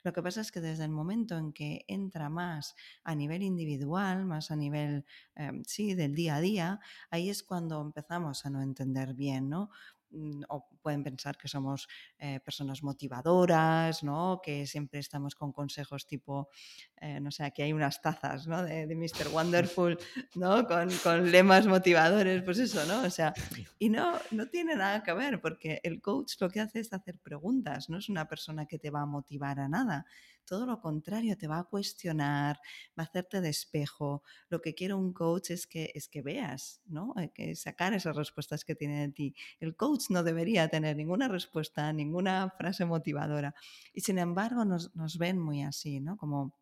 [0.05, 4.25] Lo que pasa es que desde el momento en que entra más a nivel individual,
[4.27, 5.05] más a nivel,
[5.37, 9.71] eh, sí, del día a día, ahí es cuando empezamos a no entender bien, ¿no?
[10.11, 11.87] Mm, O pueden pensar que somos
[12.18, 14.40] eh, personas motivadoras, ¿no?
[14.42, 16.49] Que siempre estamos con consejos tipo,
[16.96, 18.62] eh, no sé, aquí hay unas tazas, ¿no?
[18.62, 19.29] De, de Mr.
[19.33, 19.99] Wonderful,
[20.35, 20.66] ¿no?
[20.66, 23.03] Con, con lemas motivadores, pues eso, ¿no?
[23.03, 23.33] O sea,
[23.79, 27.18] y no, no tiene nada que ver, porque el coach lo que hace es hacer
[27.18, 30.07] preguntas, no es una persona que te va a motivar a nada.
[30.44, 32.57] Todo lo contrario, te va a cuestionar,
[32.98, 34.22] va a hacerte de espejo.
[34.48, 37.14] Lo que quiere un coach es que, es que veas, ¿no?
[37.18, 39.35] Eh, Que sacar esas respuestas que tiene de ti.
[39.61, 43.55] El coach no debería tener ninguna respuesta, ninguna frase motivadora.
[43.92, 46.16] Y sin embargo, nos, nos ven muy así, ¿no?
[46.16, 46.55] Como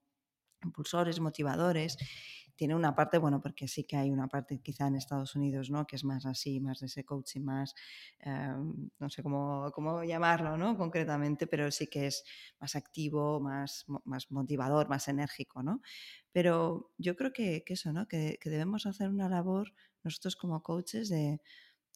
[0.62, 1.96] impulsores, motivadores.
[2.58, 5.86] Tiene una parte, bueno, porque sí que hay una parte quizá en Estados Unidos, ¿no?
[5.86, 7.72] Que es más así, más de ese coaching, más,
[8.18, 8.52] eh,
[8.98, 10.76] no sé cómo, cómo llamarlo, ¿no?
[10.76, 12.24] Concretamente, pero sí que es
[12.58, 15.82] más activo, más, más motivador, más enérgico, ¿no?
[16.32, 18.08] Pero yo creo que, eso, ¿no?
[18.08, 21.40] Que, que, debemos hacer una labor nosotros como coaches de,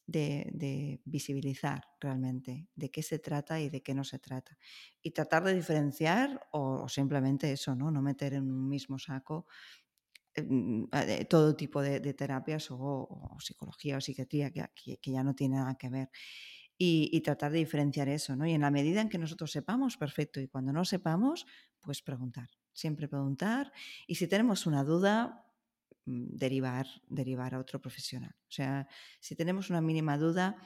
[0.07, 4.57] de, visibilizar realmente de qué se trata y de qué no se trata.
[5.01, 7.91] Y tratar de diferenciar o, o simplemente eso, ¿no?
[7.91, 9.45] No meter en un mismo saco
[11.29, 16.09] todo tipo de, terapias o, psicología o psiquiatría que, ya no tiene nada que ver.
[16.77, 18.45] Y, tratar de diferenciar eso, ¿no?
[18.45, 20.41] Y en la medida en que nosotros sepamos, perfecto.
[20.41, 21.45] Y cuando no sepamos,
[21.79, 22.49] pues preguntar.
[22.73, 23.71] Siempre preguntar.
[24.07, 25.45] Y si tenemos una duda,
[26.05, 28.35] mm, derivar, derivar a otro profesional.
[28.49, 28.87] O sea,
[29.19, 30.57] si tenemos una mínima duda,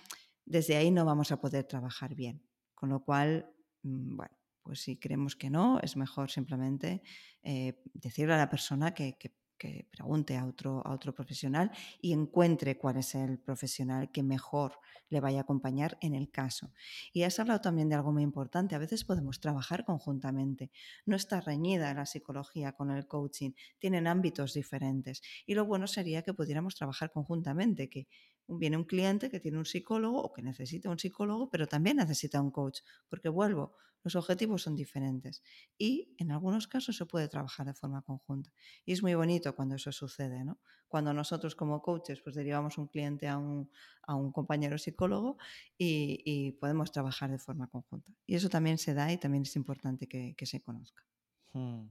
[0.45, 2.41] desde ahí no vamos a poder trabajar bien.
[2.73, 3.51] Con lo cual,
[3.83, 7.01] mm, bueno, pues si creemos que no, es mejor simplemente
[7.43, 9.17] eh, decirle a la persona que
[9.57, 14.79] que pregunte a otro, a otro profesional y encuentre cuál es el profesional que mejor
[15.09, 16.73] le vaya a acompañar en el caso.
[17.13, 18.75] Y has hablado también de algo muy importante.
[18.75, 20.71] A veces podemos trabajar conjuntamente.
[21.05, 23.51] No está reñida la psicología con el coaching.
[23.79, 25.21] Tienen ámbitos diferentes.
[25.45, 28.07] Y lo bueno sería que pudiéramos trabajar conjuntamente, que
[28.47, 32.41] viene un cliente que tiene un psicólogo o que necesita un psicólogo, pero también necesita
[32.41, 32.79] un coach,
[33.09, 35.43] porque vuelvo, los objetivos son diferentes
[35.77, 38.51] y en algunos casos se puede trabajar de forma conjunta.
[38.85, 40.59] Y es muy bonito cuando eso sucede, ¿no?
[40.87, 43.69] Cuando nosotros como coaches pues derivamos un cliente a un,
[44.03, 45.37] a un compañero psicólogo
[45.77, 48.13] y, y, podemos trabajar de forma conjunta.
[48.25, 51.03] Y eso también se da y también es importante que, que se conozca.
[51.51, 51.87] Hmm.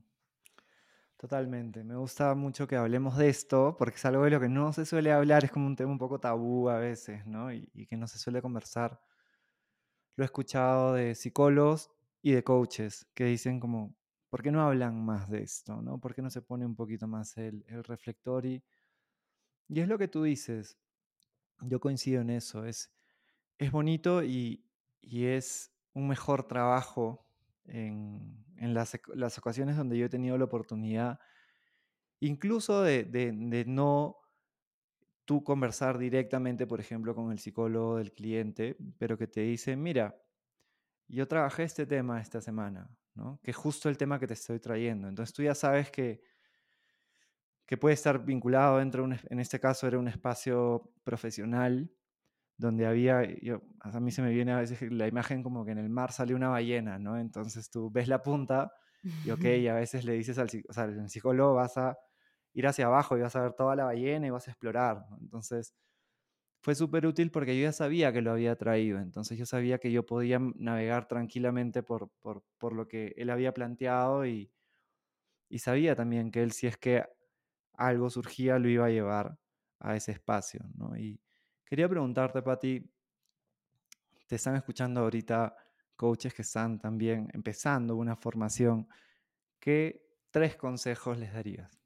[1.18, 1.82] Totalmente.
[1.82, 4.84] Me gusta mucho que hablemos de esto porque es algo de lo que no se
[4.84, 7.52] suele hablar, es como un tema un poco tabú a veces, ¿no?
[7.52, 9.00] Y, que no se suele conversar.
[10.16, 11.90] Lo he escuchado de psicólogos
[12.22, 13.94] y de coaches que dicen como,
[14.28, 15.80] ¿por qué no hablan más de esto?
[15.80, 15.98] ¿no?
[15.98, 18.44] ¿Por qué no se pone un poquito más el, el reflector?
[18.44, 18.62] Y,
[19.68, 20.78] y, es lo que tú dices.
[21.62, 22.64] Yo coincido en eso.
[22.66, 22.92] Es,
[23.58, 24.66] es bonito y,
[25.00, 27.25] y es un mejor trabajo
[27.68, 31.18] en, las, ocasiones donde yo he tenido la oportunidad,
[32.20, 34.16] incluso de no
[35.26, 40.16] tú conversar directamente, por ejemplo, con el psicólogo del cliente, pero que te dice, mira,
[41.08, 43.40] yo trabajé este tema esta semana, ¿no?
[43.42, 45.08] que es justo el tema que te estoy trayendo.
[45.08, 46.22] Entonces tú ya sabes que,
[47.66, 51.90] que puede estar vinculado dentro, de un, en este caso era un espacio profesional,
[52.58, 55.78] donde había, yo, a mí se me viene a veces la imagen como que en
[55.78, 57.18] el mar sale una ballena, ¿no?
[57.18, 58.72] Entonces tú ves la punta
[59.24, 61.96] y ok, y a veces le dices al, o sea, psicólogo vas a
[62.54, 65.18] ir hacia abajo y vas a ver toda la ballena y vas a explorar, ¿no?
[65.20, 65.74] Entonces
[66.62, 69.92] fue súper útil porque yo ya sabía que lo había traído, entonces yo sabía que
[69.92, 74.50] yo podía navegar tranquilamente por, por, por lo que él había planteado y,
[75.48, 77.04] y, sabía también que él si es que
[77.74, 79.38] algo surgía lo iba a llevar
[79.78, 80.64] a ese espacio.
[80.74, 80.96] ¿no?
[80.96, 81.20] Y
[81.66, 82.82] quería preguntarte, Pati,
[84.26, 85.54] te están escuchando ahorita
[85.96, 88.88] coaches que están también empezando una formación,
[89.58, 91.78] ¿qué tres consejos les darías?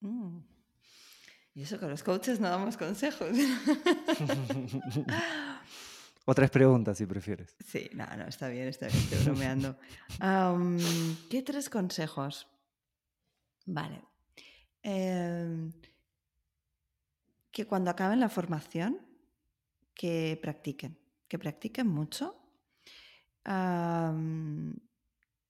[0.00, 0.40] Mm.
[1.54, 3.30] Y eso que los coaches no damos consejos.
[6.26, 7.54] O tres preguntas, si prefieres.
[7.66, 9.76] Sí, no, no, está bien, está bien, estoy bromeando.
[11.28, 12.48] ¿Qué tres consejos?
[13.66, 14.02] Vale.
[14.82, 15.70] Em,
[17.54, 19.00] que cuando acaben la formación,
[19.94, 22.40] que practiquen, que practiquen mucho.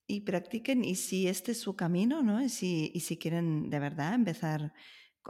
[0.07, 2.43] y practiquen, y si este es su camino, ¿no?
[2.43, 4.75] Y si, y si quieren de verdad empezar,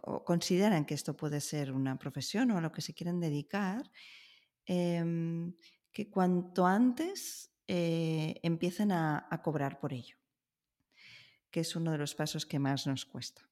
[0.03, 3.89] o consideran que esto puede ser una profesión o a lo que se quieren dedicar,
[4.67, 5.55] em,
[5.93, 10.17] que cuanto antes eh, empiecen a, a cobrar por ello,
[11.53, 13.49] que es uno de los pasos que más nos cuesta.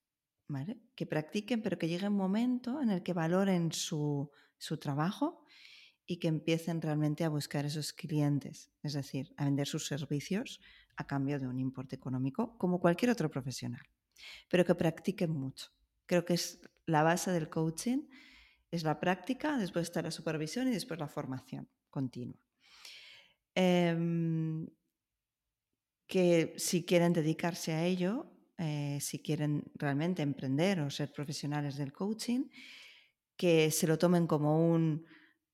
[0.94, 5.44] Que practiquen, pero que llegue un momento en el que valoren su, su trabajo
[6.06, 10.60] y que empiecen realmente a buscar esos clientes, es decir, a vender sus servicios
[10.96, 13.82] a cambio de un importe económico, como cualquier otro profesional,
[14.48, 15.70] pero que practiquen mucho.
[16.06, 18.08] Creo que es la base del coaching,
[18.70, 22.40] es la práctica, después está la supervisión y después la formación continua.
[23.54, 24.66] Em,
[26.06, 28.30] que si quieren dedicarse a ello,
[28.64, 32.46] eh, si quieren realmente emprender o ser profesionales del coaching,
[33.36, 35.04] que se lo tomen como un,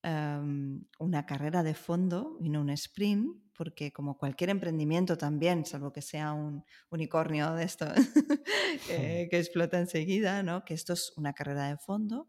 [0.03, 5.90] em, una carrera de fondo y no un sprint, porque como cualquier emprendimiento también, salvo
[5.90, 7.87] que sea un unicornio de esto
[8.90, 10.66] eh, que explota enseguida, ¿no?
[10.66, 12.29] que esto es una carrera de fondo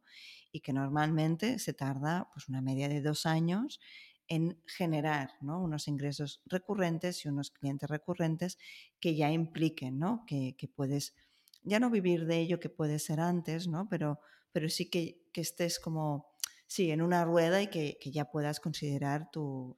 [0.53, 3.81] y que normalmente se tarda pues, una media de dos años
[4.29, 5.61] en generar ¿no?
[5.61, 8.57] unos ingresos recurrentes y unos clientes recurrentes
[8.99, 10.23] que ya impliquen ¿no?
[10.27, 11.15] que, puedes,
[11.63, 13.89] ya no vivir de ello que puede ser antes, ¿no?
[13.89, 14.19] pero,
[14.51, 16.35] pero sí que, estés como
[16.67, 19.77] sí, en una rueda y que, ya puedas considerar tu,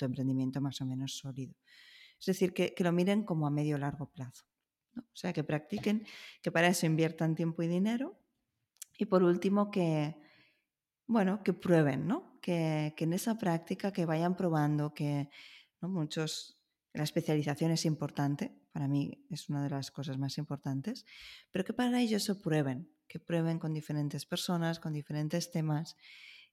[0.00, 1.54] emprendimiento más o menos sólido.
[2.18, 4.46] Es decir, que, lo miren como a medio largo plazo.
[4.96, 6.06] O sea, que practiquen,
[6.42, 8.18] que para eso inviertan tiempo y dinero.
[8.98, 10.16] Y por último, que,
[11.06, 12.38] bueno, que prueben, ¿no?
[12.40, 15.28] Que, en esa práctica que vayan probando, que
[15.80, 16.60] muchos,
[16.92, 21.06] la especialización es importante, para mí es una de las cosas más importantes,
[21.50, 25.96] pero que para ello se prueben, que prueben con diferentes personas, con diferentes temas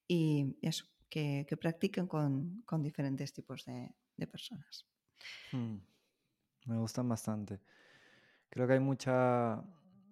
[0.08, 4.88] y eso, que, practiquen con, diferentes tipos de, personas.
[5.52, 5.78] Hmm,
[6.66, 7.60] me gustan bastante.
[8.50, 9.64] Creo que hay mucha,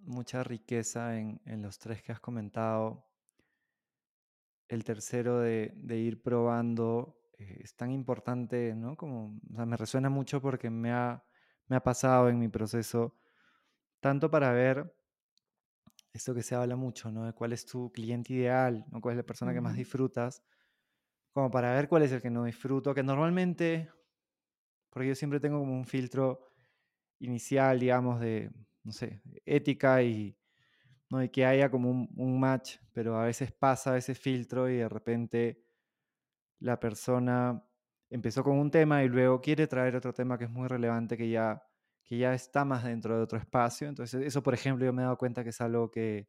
[0.04, 3.11] mucha riqueza en, los tres que has comentado.
[4.72, 8.96] El tercero de, ir probando eh, es tan importante, ¿no?
[8.96, 11.22] Como, me resuena mucho porque me ha,
[11.68, 13.18] me ha pasado en mi proceso,
[14.00, 14.96] tanto para ver
[16.14, 17.26] esto que se habla mucho, ¿no?
[17.26, 19.02] De cuál es tu cliente ideal, ¿no?
[19.02, 20.42] Cuál es la persona que más disfrutas,
[21.34, 23.92] como para ver cuál es el que no disfruto, que normalmente,
[24.90, 26.48] porque yo siempre tengo como un filtro
[27.20, 28.50] inicial, digamos, de,
[28.84, 30.38] no sé, ética y,
[31.12, 31.24] ¿no?
[31.24, 35.64] y que haya como un, match, pero a veces pasa ese filtro y de repente
[36.60, 37.64] la persona
[38.10, 41.30] empezó con un tema y luego quiere traer otro tema que es muy relevante, que
[41.30, 41.62] ya
[42.04, 43.88] que ya está más dentro de otro espacio.
[43.88, 46.28] Entonces, eso, por ejemplo, yo me he dado cuenta que es algo que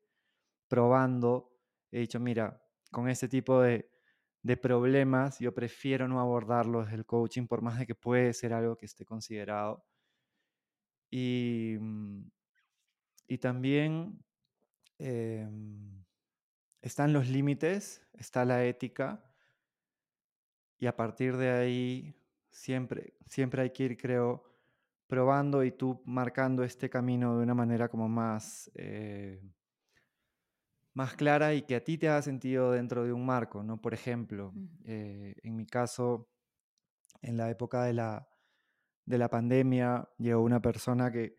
[0.69, 1.53] probando
[1.91, 3.91] he dicho, mira, con este tipo de,
[4.43, 8.53] de problemas yo prefiero no abordarlos desde el coaching, por más de que puede ser
[8.53, 9.85] algo que esté considerado.
[11.11, 12.31] Y, mm,
[13.29, 14.25] y también
[15.03, 16.05] em,
[16.81, 19.25] están los límites, está la ética,
[20.79, 22.15] y a partir de ahí
[22.51, 24.45] siempre, siempre hay que ir, creo,
[25.07, 29.43] probando y tú marcando este camino de una manera como más, eh,
[30.95, 33.81] más clara y que a ti te haga sentido dentro de un marco, ¿no?
[33.81, 34.53] Por ejemplo,
[34.85, 36.31] eh, en mi caso,
[37.21, 38.29] en la época de la,
[39.05, 41.37] de la pandemia, llegó una persona que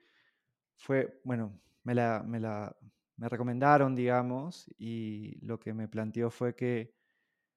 [0.76, 2.76] fue, bueno, me la, me la
[3.24, 6.94] me recomendaron, digamos, y lo que me planteó fue que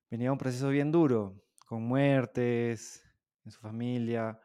[0.09, 3.03] venía un proceso bien duro, con muertes
[3.45, 4.39] en su familia,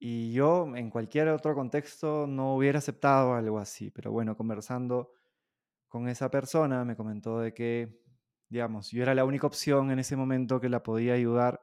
[0.00, 5.12] y yo en cualquier otro contexto no hubiera aceptado algo así, pero bueno, conversando
[5.86, 8.00] con esa persona me comentó de que,
[8.48, 11.62] digamos, yo era la única opción en ese momento que la podía ayudar.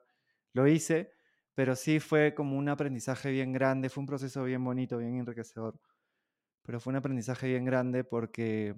[0.54, 1.12] Lo hice,
[1.56, 5.78] pero sí fue como un aprendizaje bien grande, fue un proceso bien bonito, bien enriquecedor,
[6.66, 8.76] pero fue un aprendizaje bien grande porque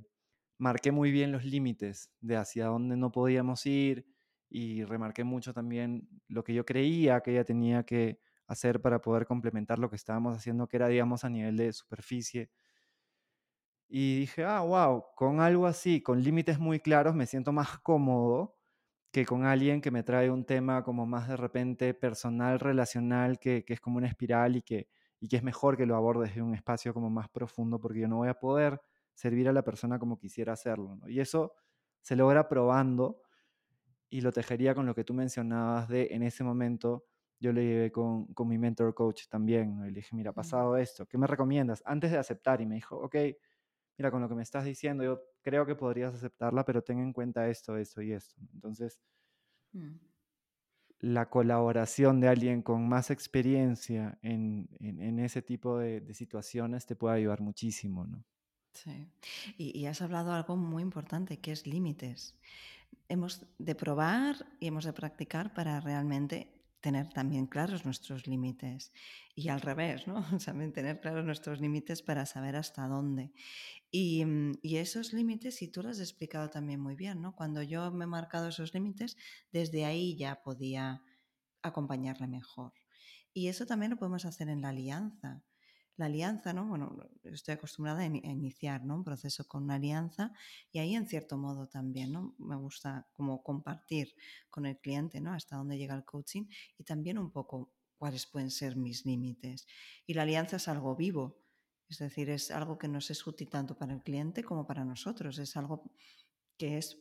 [0.57, 4.05] marqué muy bien los límites de hacia dónde no podíamos ir
[4.49, 9.25] y remarqué mucho también lo que yo creía que ella tenía que hacer para poder
[9.25, 12.49] complementar lo que estábamos haciendo, que era, digamos, a nivel de superficie.
[13.89, 18.55] Y dije, ah, wow, con algo así, con límites muy claros, me siento más cómodo
[19.11, 23.63] que con alguien que me trae un tema como más de repente personal, relacional, que,
[23.67, 24.89] es como una espiral y que,
[25.19, 28.07] y que es mejor que lo aborde desde un espacio como más profundo, porque yo
[28.07, 28.81] no voy a poder
[29.13, 30.99] servir a la persona como quisiera hacerlo.
[31.07, 31.53] Y eso
[32.01, 33.21] se logra probando
[34.09, 37.05] y lo tejería con lo que tú mencionabas de en ese momento
[37.39, 40.75] yo le llevé con, con mi mentor coach también, y le dije, mira, ha pasado
[40.77, 41.83] esto, ¿qué me recomiendas?
[41.85, 43.15] Antes de aceptar, y me dijo, ok,
[43.97, 47.13] mira, con lo que me estás diciendo, yo creo que podrías aceptarla, pero ten en
[47.13, 48.35] cuenta esto, esto y esto.
[48.53, 48.99] Entonces,
[49.73, 49.95] mm.
[50.99, 57.17] La colaboración de alguien con más experiencia en, en, ese tipo de, situaciones te puede
[57.17, 58.23] ayudar muchísimo, ¿no?
[58.73, 59.07] Sí.
[59.57, 62.35] Y, y has hablado algo muy importante, que es límites.
[63.09, 68.91] Hemos de probar y hemos de practicar para realmente tener también claros nuestros límites
[69.35, 70.15] y al revés, ¿no?
[70.45, 73.31] También tener claros nuestros límites para saber hasta dónde.
[73.91, 77.35] Y, mm, y, esos límites, y tú lo has explicado también muy bien, ¿no?
[77.35, 79.17] Cuando yo me he marcado esos límites,
[79.51, 81.01] desde ahí ya podía
[81.61, 82.73] acompañarle mejor.
[83.33, 85.43] Y eso también lo podemos hacer en la alianza
[85.97, 86.65] la alianza, ¿no?
[86.67, 88.95] Bueno, estoy acostumbrada a, iniciar ¿no?
[88.95, 90.31] un proceso con una alianza
[90.71, 92.35] y ahí en cierto modo también, ¿no?
[92.37, 94.13] Me gusta como compartir
[94.49, 95.33] con el cliente, ¿no?
[95.33, 96.45] Hasta dónde llega el coaching
[96.77, 99.65] y también un poco cuáles pueden ser mis límites.
[100.05, 101.39] Y la alianza es algo vivo,
[101.89, 105.39] es decir, es algo que no es útil tanto para el cliente como para nosotros,
[105.39, 105.91] es algo
[106.57, 106.99] que es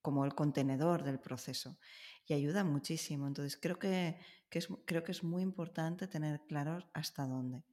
[0.00, 1.76] como el contenedor del proceso
[2.24, 3.26] y ayuda muchísimo.
[3.26, 4.16] Entonces creo que,
[4.48, 7.64] que es, creo que es muy importante tener claro hasta dónde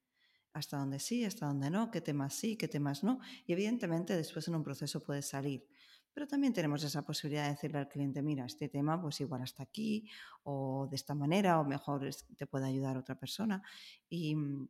[0.55, 3.19] hasta dónde sí, hasta dónde no, qué temas sí, qué temas no.
[3.45, 5.67] Y evidentemente después en un proceso puede salir.
[6.13, 9.63] Pero también tenemos esa posibilidad de decirle al cliente, mira, este tema pues igual hasta
[9.63, 10.09] aquí,
[10.43, 13.61] o de esta manera, o mejor te puede ayudar otra persona.
[14.07, 14.69] Y mm,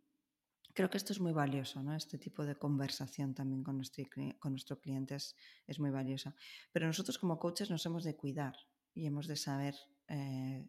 [0.74, 1.96] creo que esto es muy valioso, ¿no?
[1.96, 4.04] Este tipo de conversación también con nuestro,
[4.40, 6.34] con nuestro cliente es, muy valiosa.
[6.72, 8.56] Pero nosotros como coaches nos hemos de cuidar
[8.96, 9.76] y hemos de saber
[10.08, 10.68] eh,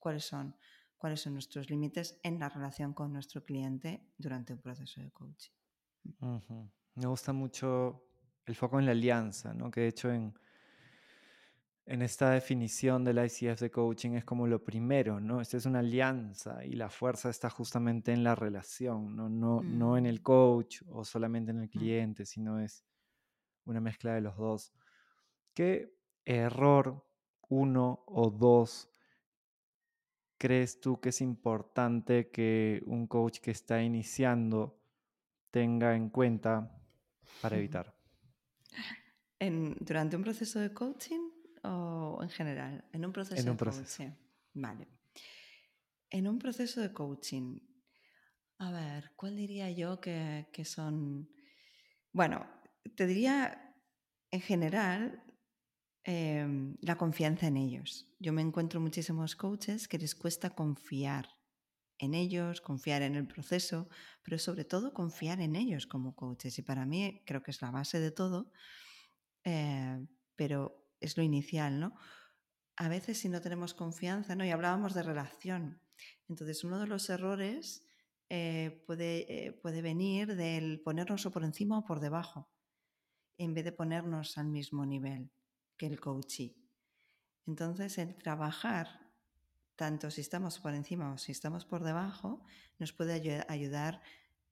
[0.00, 0.56] cuáles son
[1.00, 5.50] cuáles son nuestros límites en la relación con nuestro cliente durante un proceso de coaching.
[6.94, 8.04] Me gusta mucho
[8.44, 9.70] el foco en la alianza, ¿no?
[9.70, 10.34] que de hecho en,
[11.86, 15.40] en esta definición del ICF de coaching es como lo primero, ¿no?
[15.40, 19.96] Esta es una alianza y la fuerza está justamente en la relación, no, no, no
[19.96, 20.22] en el mm.
[20.22, 21.70] coach o solamente en el mm.
[21.70, 22.84] cliente, sino es
[23.64, 24.74] una mezcla de los dos.
[25.54, 25.96] ¿Qué
[26.26, 27.06] error
[27.48, 28.89] uno o dos
[30.40, 34.82] crees tú que es importante que un coach que está iniciando
[35.50, 36.74] tenga en cuenta
[37.42, 37.94] para evitar?
[39.38, 41.20] ¿Durante un proceso de coaching
[41.62, 42.88] o en general?
[42.90, 44.02] En un proceso en un proceso.
[44.54, 44.88] Vale.
[46.08, 47.58] En un proceso de coaching,
[48.58, 51.30] a ver, ¿cuál diría yo que, que son?
[52.12, 52.46] Bueno,
[52.96, 53.76] te diría
[54.30, 55.22] en general
[56.04, 58.08] Em, la confianza en ellos.
[58.18, 61.28] Yo me encuentro muchísimos coaches que les cuesta confiar
[61.98, 63.86] en ellos, confiar en el proceso,
[64.22, 66.58] pero sobre todo confiar en ellos como coaches.
[66.58, 68.50] Y para mí creo que es la base de todo,
[69.44, 71.94] eh, pero es lo inicial, ¿no?
[72.76, 74.44] A veces si no tenemos confianza, ¿no?
[74.46, 75.82] Y hablábamos de relación.
[76.28, 77.84] Entonces uno de los errores
[78.30, 82.50] eh, puede, eh, puede venir del ponernos o por encima o por debajo,
[83.36, 85.30] en vez de ponernos al mismo nivel
[85.80, 86.54] que el coachee.
[87.46, 89.00] Entonces, el trabajar,
[89.76, 92.44] tanto si estamos por encima o si estamos por debajo,
[92.78, 94.02] nos puede ayudar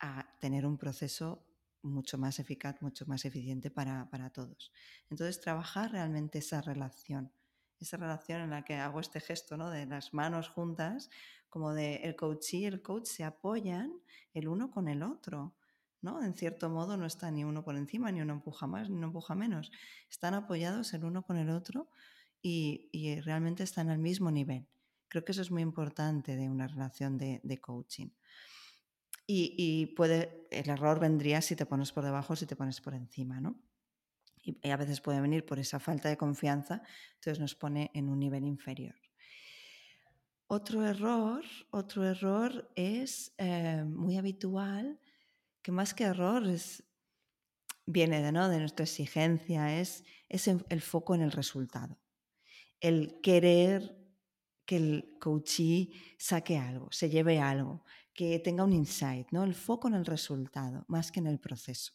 [0.00, 1.44] a tener un proceso
[1.82, 4.72] mucho más eficaz, mucho más eficiente para, todos.
[5.10, 7.30] Entonces, trabajar realmente esa relación,
[7.78, 9.68] esa relación en la que hago este gesto ¿no?
[9.68, 11.10] de las manos juntas,
[11.50, 14.00] como de el coach y el coach se apoyan
[14.32, 15.57] el uno con el otro.
[16.00, 16.22] ¿No?
[16.22, 19.08] En cierto modo no está ni uno por encima, ni uno empuja más, ni uno
[19.08, 19.70] empuja menos.
[20.10, 21.88] Están apoyados el uno con el otro
[22.42, 24.66] y, realmente están al mismo nivel.
[25.08, 28.10] Creo que eso es muy importante de una relación de, coaching.
[29.26, 33.40] Y, puede, el error vendría si te pones por debajo si te pones por encima,
[33.40, 33.60] ¿no?
[34.42, 36.82] Y, a veces puede venir por esa falta de confianza,
[37.14, 38.94] entonces nos pone en un nivel inferior.
[40.46, 44.98] Otro error, otro error es eh, muy habitual
[45.68, 46.44] que más que error
[47.84, 48.48] viene de, ¿no?
[48.48, 52.00] de nuestra exigencia, es, es el foco en el resultado.
[52.80, 53.94] El querer
[54.64, 59.44] que el coachee saque algo, se lleve algo, que tenga un insight, ¿no?
[59.44, 61.92] El foco en el resultado, más que en el proceso.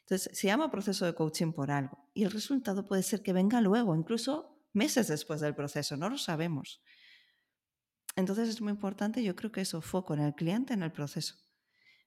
[0.00, 3.60] Entonces, se llama proceso de coaching por algo y el resultado puede ser que venga
[3.60, 6.80] luego, incluso meses después del proceso, no lo sabemos.
[8.16, 11.41] Entonces es muy importante, yo creo que eso, foco en el cliente, en el proceso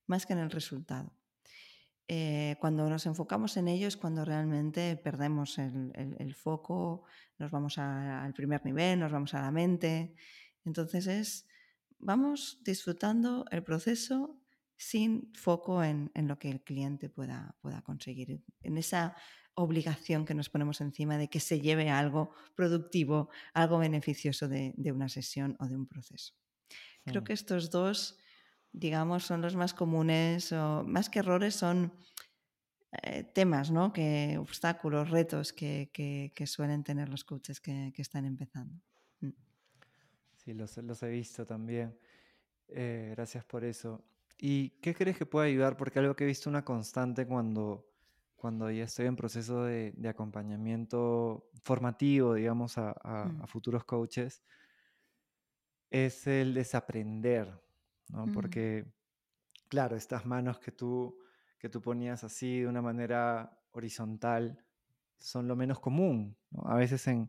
[0.07, 1.13] más que en el resultado.
[2.07, 7.03] Eh, cuando nos enfocamos en ello es cuando realmente perdemos el, foco,
[7.39, 10.13] nos vamos al primer nivel, nos vamos a la mente.
[10.65, 11.47] Entonces es,
[11.97, 14.39] vamos disfrutando el proceso
[14.77, 19.15] sin foco en, lo que el cliente pueda, pueda conseguir, en esa
[19.55, 25.09] obligación que nos ponemos encima de que se lleve algo productivo, algo beneficioso de, una
[25.09, 26.33] sesión o de un proceso.
[27.05, 28.17] Creo que estos dos,
[28.75, 31.93] digamos, son los más comunes, o más que errores, son
[33.03, 33.93] eh, temas, ¿no?
[33.93, 38.81] Que, obstáculos, retos que, suelen tener los coaches que, están empezando.
[39.21, 39.29] Mm.
[40.35, 41.97] Sí, los, los he visto también.
[42.67, 44.03] Eh, gracias por eso.
[44.37, 45.77] ¿Y qué crees que puede ayudar?
[45.77, 47.87] Porque algo que he visto una constante cuando,
[48.35, 52.93] cuando ya estoy en proceso de, acompañamiento formativo, digamos, a,
[53.25, 53.47] mm.
[53.47, 54.43] futuros coaches,
[55.89, 57.64] es el desaprender,
[58.09, 58.27] ¿no?
[58.27, 58.33] Mm.
[58.33, 58.85] Porque,
[59.69, 61.17] claro, estas manos que tú
[61.65, 64.63] que tú ponías así de una manera horizontal
[65.17, 66.37] son lo menos común.
[66.63, 67.27] A veces en,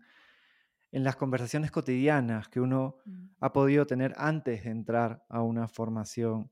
[0.90, 3.26] las conversaciones cotidianas que uno mm.
[3.40, 6.50] ha podido tener antes de entrar a una formación,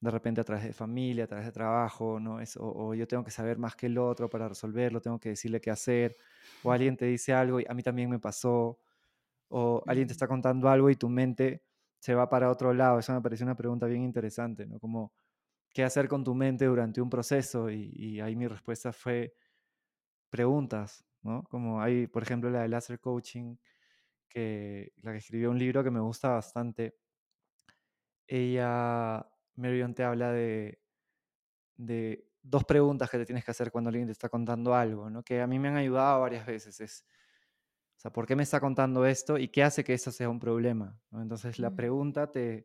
[0.00, 2.40] de repente a través de familia, a través de trabajo, ¿no?
[2.40, 5.62] Es, o, yo tengo que saber más que el otro para resolverlo, tengo que decirle
[5.62, 6.14] qué hacer,
[6.62, 8.78] o alguien te dice algo y a mí también me pasó,
[9.48, 11.64] o alguien te está contando algo y tu mente
[11.98, 12.98] se va para otro lado.
[12.98, 14.78] Eso me pareció una pregunta bien interesante, ¿no?
[14.78, 15.12] Como
[15.70, 19.34] qué hacer con tu mente durante un proceso y, ahí mi respuesta fue
[20.30, 21.44] preguntas, ¿no?
[21.44, 23.56] Como hay, por ejemplo, la de Laser Coaching,
[24.28, 26.96] que la que escribió un libro que me gusta bastante.
[28.26, 29.26] Ella,
[29.56, 30.80] Marion, te habla de,
[31.76, 35.22] de dos preguntas que te tienes que hacer cuando alguien te está contando algo, ¿no?
[35.22, 36.80] Que a mí me han ayudado varias veces.
[36.80, 37.04] Es,
[37.98, 40.38] o sea, ¿por qué me está contando esto y qué hace que eso sea un
[40.38, 40.96] problema?
[41.12, 42.64] Entonces, la pregunta te,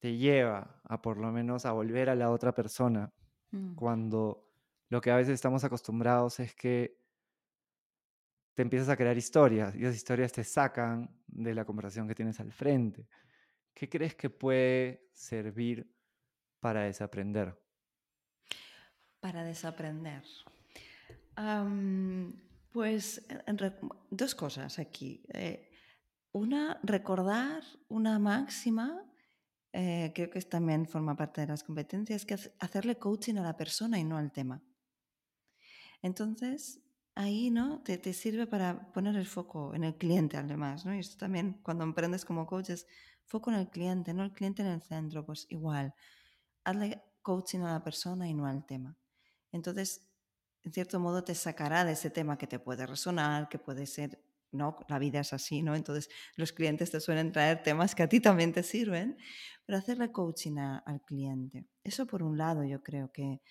[0.00, 3.12] te lleva a por lo menos a volver a la otra persona,
[3.52, 3.76] mm.
[3.76, 4.50] cuando
[4.88, 6.98] lo que a veces estamos acostumbrados es que
[8.54, 12.40] te empiezas a crear historias y esas historias te sacan de la conversación que tienes
[12.40, 13.06] al frente.
[13.72, 15.88] ¿Qué crees que puede servir
[16.58, 17.56] para desaprender?
[19.20, 20.24] Para desaprender.
[22.76, 23.26] Pues
[24.10, 25.24] dos cosas aquí.
[25.32, 25.70] Eh,
[26.32, 29.02] una, recordar una máxima
[29.72, 33.98] eh, creo que también forma parte de las competencias, que hacerle coaching a la persona
[33.98, 34.62] y no al tema.
[36.02, 36.82] Entonces,
[37.14, 37.82] ahí ¿no?
[37.82, 40.84] te, sirve para poner el foco en el cliente, además.
[40.84, 40.94] ¿no?
[40.94, 42.86] Y esto también, cuando emprendes como coach, es
[43.24, 45.24] foco en el cliente, no el cliente en el centro.
[45.24, 45.94] Pues igual,
[46.64, 48.98] hazle coaching a la persona y no al tema.
[49.52, 50.06] Entonces,
[50.66, 54.20] en cierto modo, te sacará de ese tema que te puede resonar, que puede ser
[54.50, 54.78] ¿no?
[54.88, 55.76] La vida es así, ¿no?
[55.76, 59.16] Entonces los clientes te suelen traer temas que a ti también te sirven,
[59.64, 61.66] pero hacerle coaching al cliente.
[61.84, 63.42] Eso por un lado yo creo que,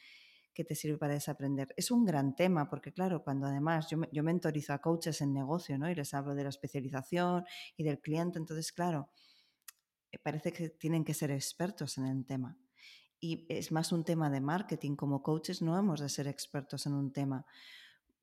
[0.54, 1.74] que, te sirve para desaprender.
[1.78, 5.78] Es un gran tema porque claro, cuando además yo, yo mentorizo a coaches en negocio,
[5.78, 5.90] ¿no?
[5.90, 7.46] Y les hablo de la especialización
[7.78, 9.10] y del cliente, entonces claro,
[10.12, 12.58] eh, parece que tienen que ser expertos en el tema.
[13.20, 14.96] Y es más un tema de marketing.
[14.96, 17.46] Como coaches no hemos de ser expertos en un tema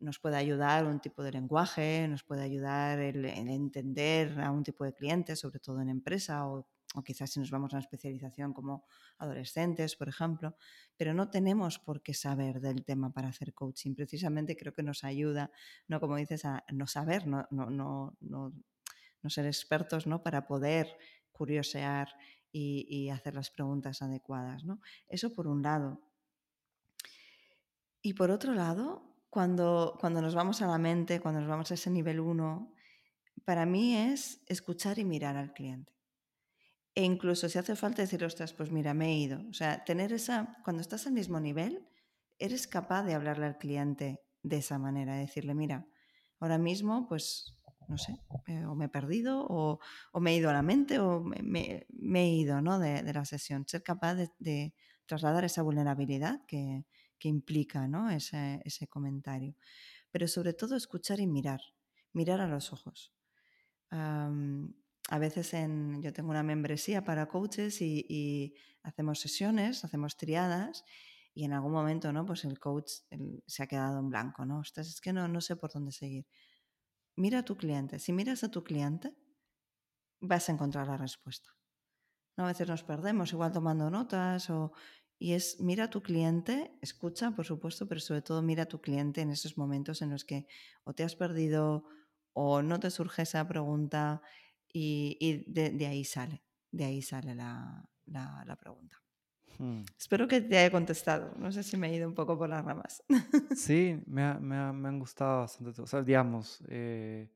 [0.03, 4.85] nos puede ayudar un tipo de lenguaje, nos puede ayudar el, entender a un tipo
[4.85, 6.67] de cliente, sobre todo en empresa o,
[7.05, 8.85] quizás si nos vamos a una especialización como
[9.17, 10.57] adolescentes, por ejemplo,
[10.97, 13.95] pero no tenemos por qué saber del tema para hacer coaching.
[13.95, 15.51] Precisamente creo que nos ayuda,
[15.89, 18.53] no como dices, a no saber, no, no, no,
[19.23, 20.23] no, ser expertos, ¿no?
[20.23, 20.99] Para poder
[21.31, 22.09] curiosear
[22.53, 24.81] y, hacer las preguntas adecuadas, ¿no?
[25.09, 26.01] Eso por un lado.
[28.03, 31.75] Y por otro lado, cuando, cuando nos vamos a la mente, cuando nos vamos a
[31.75, 32.75] ese nivel 1,
[33.45, 35.93] para mí es escuchar y mirar al cliente.
[36.95, 39.41] E incluso si hace falta decir, ostras, pues mira, me he ido.
[39.49, 41.89] O sea, tener esa, cuando estás al mismo nivel,
[42.39, 45.87] eres capaz de hablarle al cliente de esa manera, decirle, mira,
[46.41, 47.57] ahora mismo, pues,
[47.89, 49.79] no sé, eh, o me he perdido, o,
[50.21, 52.79] me he ido a la mente, o me, he ido ¿no?
[52.79, 53.65] de, la sesión.
[53.67, 54.75] Ser capaz de
[55.07, 56.85] trasladar esa vulnerabilidad que,
[57.23, 58.11] que implica ¿no?
[58.11, 59.55] ese, ese comentario.
[60.11, 61.61] Pero sobre todo escuchar y mirar,
[62.13, 63.15] mirar a los ojos.
[63.91, 70.85] a veces en, yo tengo una membresía para coaches y, hacemos sesiones, hacemos triadas
[71.33, 72.27] y en algún momento ¿no?
[72.27, 72.91] pues el coach
[73.47, 74.45] se ha quedado en blanco.
[74.45, 74.61] ¿no?
[74.61, 76.27] es que no, no sé por dónde seguir.
[77.17, 77.99] Mira a tu cliente.
[77.99, 79.15] Si miras a tu cliente,
[80.21, 81.51] vas a encontrar la respuesta.
[82.37, 82.45] ¿No?
[82.45, 84.73] A veces nos perdemos, igual tomando notas o
[85.23, 88.81] y es mira a tu cliente, escucha, por supuesto, pero sobre todo mira a tu
[88.81, 90.49] cliente en esos momentos en los que
[90.83, 91.85] o te has perdido
[92.33, 94.21] o no te surge esa pregunta
[94.73, 96.43] y, de, ahí sale,
[96.73, 97.89] de ahí sale la,
[98.59, 99.02] pregunta.
[99.59, 99.83] Hmm.
[99.99, 101.33] Espero que te haya contestado.
[101.37, 103.03] No sé si me he ido un poco por las ramas.
[103.57, 105.81] Sí, me, han gustado bastante.
[105.83, 107.31] O sea, digamos, eh,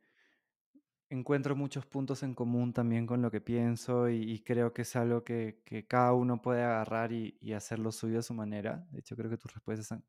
[1.08, 5.22] encuentro muchos puntos en común también con lo que pienso y, creo que es algo
[5.24, 8.86] que, cada uno puede agarrar y, y, hacer lo suyo a su manera.
[8.90, 10.04] De hecho, creo que tus respuestas han,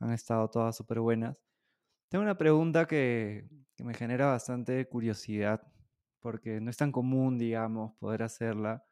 [0.00, 1.36] Han estado todas súper buenas.
[2.08, 5.62] Tengo una pregunta que, que me genera bastante curiosidad,
[6.20, 8.84] porque no es tan común, digamos, poder hacerla.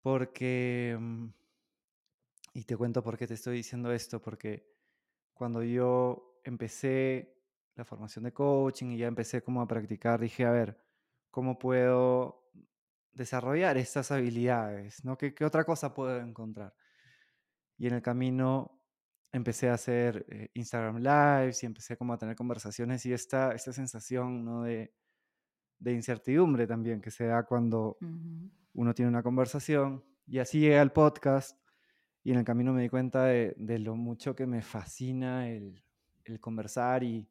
[0.00, 1.26] Porque, mm,
[2.54, 4.66] y te cuento por qué te estoy diciendo esto, porque
[5.34, 7.36] cuando yo empecé
[7.76, 10.78] la formación de coaching y ya empecé como a practicar, dije, a ver,
[11.30, 12.50] ¿cómo puedo
[13.12, 15.04] desarrollar estas habilidades?
[15.04, 15.16] ¿no?
[15.16, 16.74] ¿Qué, qué otra cosa puedo encontrar?
[17.76, 18.82] Y en el camino
[19.32, 23.72] empecé a hacer eh, Instagram Lives y empecé como a tener conversaciones y esta, esta
[23.72, 24.62] sensación ¿no?
[24.62, 24.92] de,
[25.78, 27.98] de incertidumbre también que se da cuando.
[28.74, 30.04] Uno tiene una conversación.
[30.26, 31.58] Y así llegué al podcast
[32.22, 35.82] y en el camino me di cuenta de, de lo mucho que me fascina el,
[36.24, 37.28] el conversar y,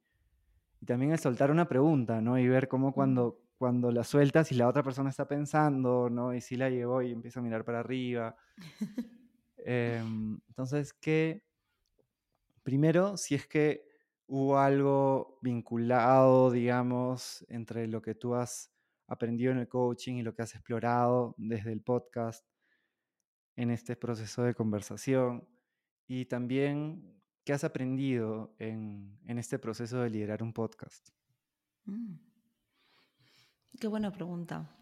[0.81, 2.39] y también el soltar una pregunta, ¿no?
[2.39, 6.33] Y ver cómo cuando, cuando la sueltas y la otra persona está pensando, ¿no?
[6.33, 8.35] Y si la llevó y empieza a mirar para arriba.
[9.69, 11.43] Em, entonces, ¿qué,
[12.67, 13.87] Primero, si es que
[14.25, 18.73] hubo algo vinculado, digamos, entre lo que tú has
[19.07, 22.45] aprendido en el coaching y lo que has explorado desde el podcast
[23.55, 25.47] en este proceso de conversación.
[26.07, 31.09] Y también, ¿qué has aprendido en, este proceso de liderar un podcast?
[31.85, 32.15] Mm.
[33.79, 34.73] Qué buena pregunta.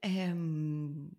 [0.00, 1.10] Em,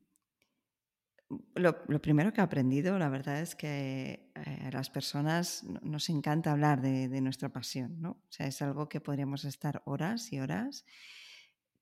[1.56, 6.10] lo, primero que he aprendido, la verdad es que eh, a las personas no- nos
[6.10, 8.12] encanta hablar de, de nuestra pasión, ¿no?
[8.12, 10.86] O sea, es algo que podríamos estar horas y horas,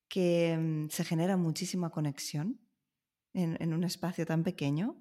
[0.10, 2.62] que mm, se genera muchísima conexión
[3.34, 5.00] en, en un espacio tan pequeño.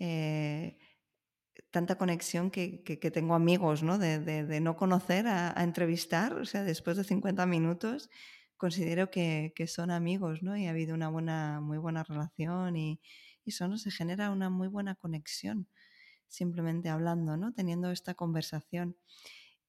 [0.00, 0.78] eh,
[1.70, 3.98] tanta conexión que, que- que tengo amigos, ¿no?
[3.98, 8.10] De, de- de no conocer a, a entrevistar, o sea, después de 50 minutos
[8.56, 10.56] considero que, que son amigos, ¿no?
[10.56, 13.00] Y ha habido una buena, muy buena relación y,
[13.44, 13.76] y eso, ¿no?
[13.78, 15.68] Se genera una muy buena conexión
[16.28, 17.52] simplemente hablando, ¿no?
[17.54, 18.96] Teniendo esta conversación.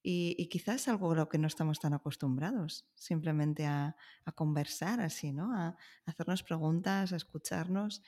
[0.07, 3.95] Y, y quizás algo a lo que no estamos tan acostumbrados, simplemente a,
[4.35, 5.51] conversar así, ¿no?
[5.51, 8.03] A, a hacernos preguntas, a escucharnos.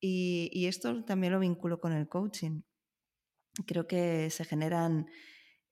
[0.00, 2.62] Y, y esto también lo vinculo con el coaching
[3.66, 5.06] creo que se generan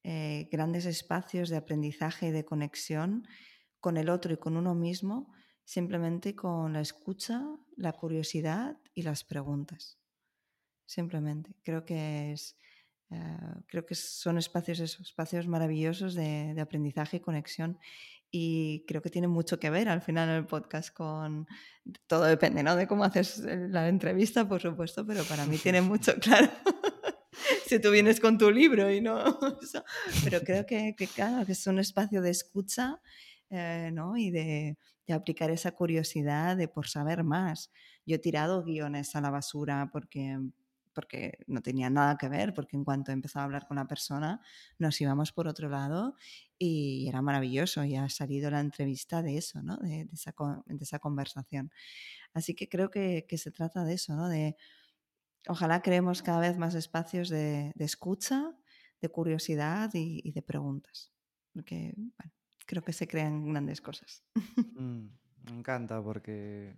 [0.04, 3.26] eh, grandes espacios de aprendizaje y de conexión
[3.80, 5.32] con el otro y con uno mismo,
[5.64, 7.44] simplemente con la escucha,
[7.76, 9.98] la curiosidad y las preguntas.
[10.86, 11.56] Simplemente.
[11.64, 12.56] Creo que es.
[13.12, 17.78] Eh, creo que son espacios, esos, espacios maravillosos de, de aprendizaje y conexión.
[18.30, 21.46] Y creo que tiene mucho que ver al final el podcast con.
[22.06, 22.76] Todo depende, ¿no?
[22.76, 26.50] De cómo haces la entrevista, por supuesto, pero para mí tiene mucho, claro
[27.66, 29.38] si tú vienes con tu libro y no.
[30.24, 33.00] Pero creo que, que, claro, que es un espacio de escucha
[33.50, 34.16] eh, ¿no?
[34.16, 37.70] y de, de, aplicar esa curiosidad de por saber más.
[38.04, 40.38] Yo he tirado guiones a la basura porque
[40.92, 44.40] porque no tenía nada que ver, porque en cuanto empezaba a hablar con la persona
[44.78, 46.16] nos íbamos por otro lado
[46.58, 49.76] y era maravilloso y ha salido la entrevista de eso, ¿no?
[49.78, 50.34] de, de, esa,
[50.66, 51.70] de esa, conversación.
[52.34, 54.28] Así que creo que, que se trata de eso, ¿no?
[54.28, 54.56] de,
[55.48, 58.54] ojalá creemos cada vez más espacios de, de escucha,
[59.00, 61.12] de curiosidad y, y, de preguntas.
[61.52, 62.32] Porque, bueno,
[62.66, 64.24] creo que se crean grandes cosas.
[64.74, 65.08] Mm,
[65.44, 66.74] me encanta porque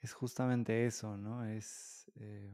[0.00, 1.44] es justamente eso, ¿no?
[1.44, 2.50] Es, eh,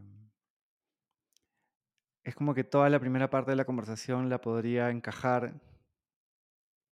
[2.25, 5.61] es como que toda la primera parte de la conversación la podría encajar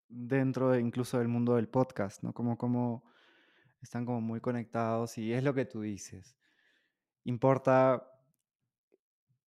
[0.08, 2.34] dentro de, incluso del mundo del podcast, ¿no?
[2.34, 3.02] Como, como
[3.80, 6.36] están como muy conectados y es lo que tú dices.
[7.24, 8.08] Importa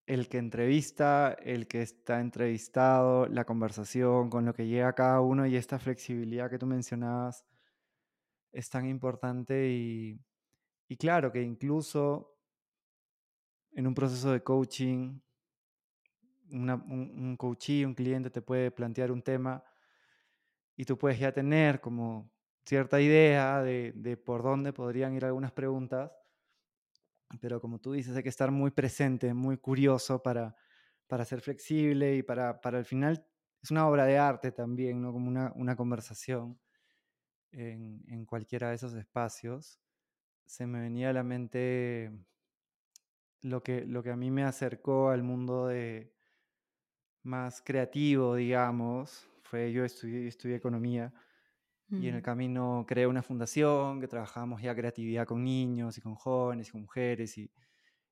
[0.07, 5.47] el que entrevista, el que está entrevistado, la conversación, con lo que llega cada uno
[5.47, 7.45] y esta flexibilidad que tú mencionabas
[8.53, 10.19] es tan importante y,
[10.89, 12.39] y claro que incluso
[13.73, 15.21] en un proceso de coaching,
[16.51, 19.65] una, un, un un cliente te puede plantear un tema
[20.77, 22.33] y tú puedes ya tener como
[22.65, 26.13] cierta idea de, de por dónde podrían ir algunas preguntas,
[27.41, 30.57] pero como tú dices, hay que estar muy presente, muy curioso para,
[31.07, 33.27] para ser flexible y para, para al final
[33.63, 35.13] es una obra de arte también, ¿no?
[35.13, 36.61] Como una, una conversación
[37.53, 39.81] en, en cualquiera de esos espacios.
[40.47, 42.13] Se me venía a la mente
[43.43, 46.14] lo que, lo que a mí me acercó al mundo de
[47.25, 51.15] más creativo, digamos, fue yo estudié, estudié economía
[51.97, 56.15] y en el camino creé una fundación que trabajábamos ya creatividad con niños y con
[56.17, 57.53] jóvenes y con mujeres y,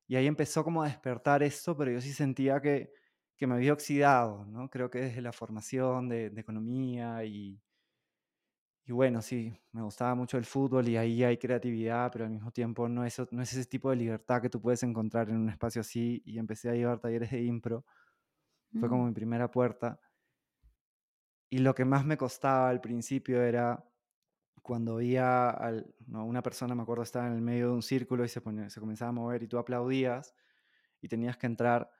[0.07, 2.93] y ahí empezó como a despertar esto, pero yo sí sentía que,
[3.37, 4.69] que me había oxidado, ¿no?
[4.69, 7.61] Creo que desde la formación de, de economía y,
[8.85, 12.51] y bueno, sí, me gustaba mucho el fútbol y ahí hay creatividad, pero al mismo
[12.51, 15.49] tiempo no es, no es ese tipo de libertad que tú puedes encontrar en un
[15.49, 17.85] espacio así y empecé a llevar talleres de impro
[18.79, 19.99] Fue como mi primera puerta.
[21.49, 23.83] Y lo que más me costaba al principio era
[24.63, 28.29] cuando veía a una persona, me acuerdo, estaba en el medio de un círculo y
[28.29, 30.33] se, ponía, se comenzaba a mover y tú aplaudías
[31.01, 31.91] y tenías que entrar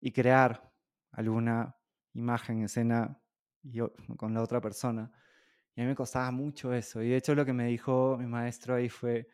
[0.00, 0.70] y crear
[1.12, 1.76] alguna
[2.12, 3.18] imagen, escena
[3.62, 3.78] y,
[4.16, 5.12] con la otra persona.
[5.74, 7.02] Y a mí me costaba mucho eso.
[7.02, 9.28] Y de hecho lo que me dijo mi maestro ahí fue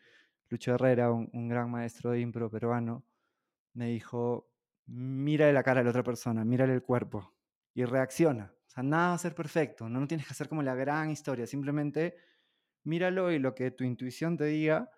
[0.47, 3.03] Lucho Herrera, un, un gran maestro de impro peruano,
[3.73, 4.48] me dijo,
[4.89, 7.33] mira la cara a la otra persona, mírale el cuerpo
[7.73, 8.53] y reacciona.
[8.67, 11.09] O sea, nada va a ser perfecto, no, no tienes que hacer como la gran
[11.09, 12.15] historia, simplemente
[12.83, 14.91] míralo y lo que tu intuición te diga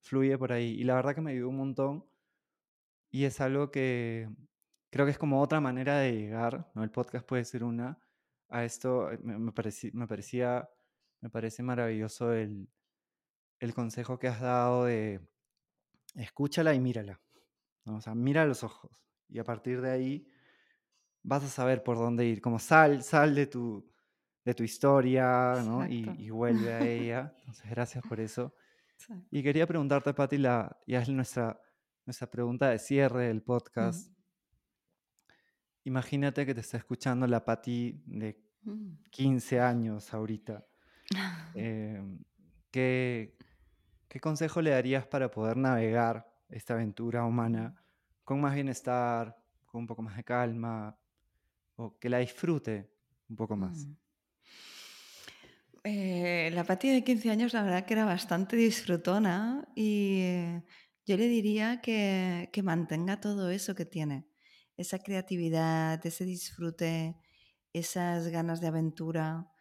[0.00, 0.80] fluye por ahí.
[0.80, 2.04] Y la verdad que me ayudó un montón
[3.10, 4.28] y es algo que
[4.90, 6.70] creo que es como otra manera de llegar.
[6.76, 7.98] El podcast puede ser una,
[8.48, 10.68] a esto eh, me, parecía,
[11.20, 12.68] me parece maravilloso el,
[13.60, 15.20] el consejo que has dado de
[16.14, 17.20] escúchala y mírala.
[17.86, 20.28] O sea, mira los ojos y a partir de ahí
[21.22, 22.40] vas a saber por dónde ir.
[22.40, 23.90] Como sal, sal de tu,
[24.44, 25.86] de tu historia ¿no?
[25.86, 27.34] y, y, vuelve a ella.
[27.38, 28.54] Entonces, gracias por eso.
[28.94, 29.26] Exacto.
[29.30, 31.60] Y quería preguntarte, Patti, la, ya es nuestra,
[32.04, 34.10] nuestra pregunta de cierre del podcast.
[34.10, 34.14] Mm.
[35.84, 38.40] Imagínate que te está escuchando la Patti de
[39.10, 40.66] 15 años ahorita.
[41.54, 42.00] Eh,
[42.70, 43.36] ¿qué,
[44.08, 47.81] ¿Qué consejo le darías para poder navegar esta aventura humana
[48.24, 50.98] con más bienestar, con un poco más de calma,
[51.76, 52.90] o que la disfrute
[53.28, 53.86] un poco más?
[53.86, 53.96] Mm.
[55.84, 60.62] Eh, la Pati de 15 años, la verdad que era bastante disfrutona y eh,
[61.06, 64.28] yo le diría que, que, mantenga todo eso que tiene,
[64.76, 67.16] esa creatividad, ese disfrute,
[67.72, 69.52] esas ganas de aventura,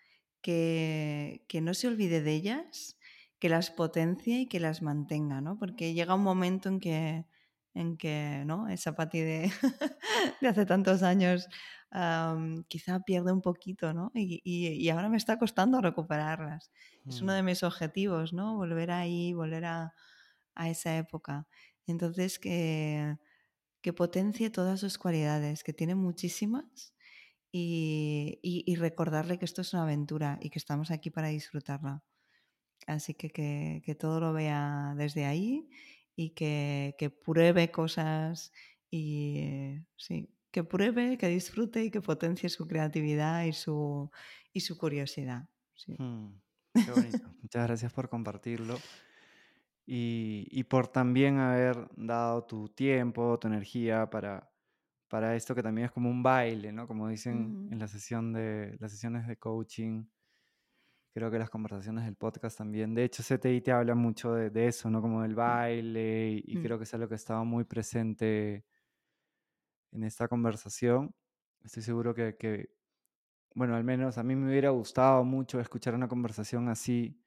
[0.41, 2.97] que, que no se olvide de ellas,
[3.39, 5.57] que las potencie y que las mantenga, ¿no?
[5.57, 7.25] Porque llega un momento en que,
[7.73, 8.67] en que ¿no?
[8.69, 9.51] esa Pati de,
[10.41, 11.47] de hace tantos años
[11.93, 14.11] um, quizá pierde un poquito, ¿no?
[14.13, 16.71] Y, y, y, ahora me está costando recuperarlas.
[17.05, 17.09] Mm.
[17.09, 18.55] Es uno de mis objetivos, ¿no?
[18.55, 19.93] Volver ahí, volver a,
[20.55, 21.47] a esa época.
[21.87, 23.17] Entonces, que,
[23.81, 26.93] que, potencie todas sus cualidades, que tiene muchísimas,
[27.53, 32.01] y, y, recordarle que esto es una aventura y que estamos aquí para disfrutarla.
[32.87, 35.67] Así que, que, que todo lo vea desde ahí
[36.15, 38.51] y que, que pruebe cosas
[38.89, 44.11] y sí, que pruebe, que disfrute y que potencie su creatividad y su,
[44.53, 45.47] y su curiosidad.
[45.73, 45.95] Sí.
[45.97, 46.39] Hmm,
[46.73, 47.33] qué bonito.
[47.41, 48.77] Muchas gracias por compartirlo
[49.85, 54.49] y, y, por también haber dado tu tiempo, tu energía para,
[55.07, 56.87] para esto que también es como un baile, ¿no?
[56.87, 57.73] Como dicen uh -huh.
[57.73, 60.05] en la sesión de las sesiones de coaching.
[61.13, 62.93] Creo que las conversaciones del podcast también.
[62.95, 65.01] De hecho, CTI te habla mucho de, de eso, ¿no?
[65.01, 66.59] Como del baile, y, y Mm.
[66.59, 68.65] creo que es algo que estaba muy presente
[69.91, 71.15] en esta conversación.
[71.63, 72.71] Estoy seguro que, que,
[73.55, 77.21] bueno, al menos a mí me hubiera gustado mucho escuchar una conversación así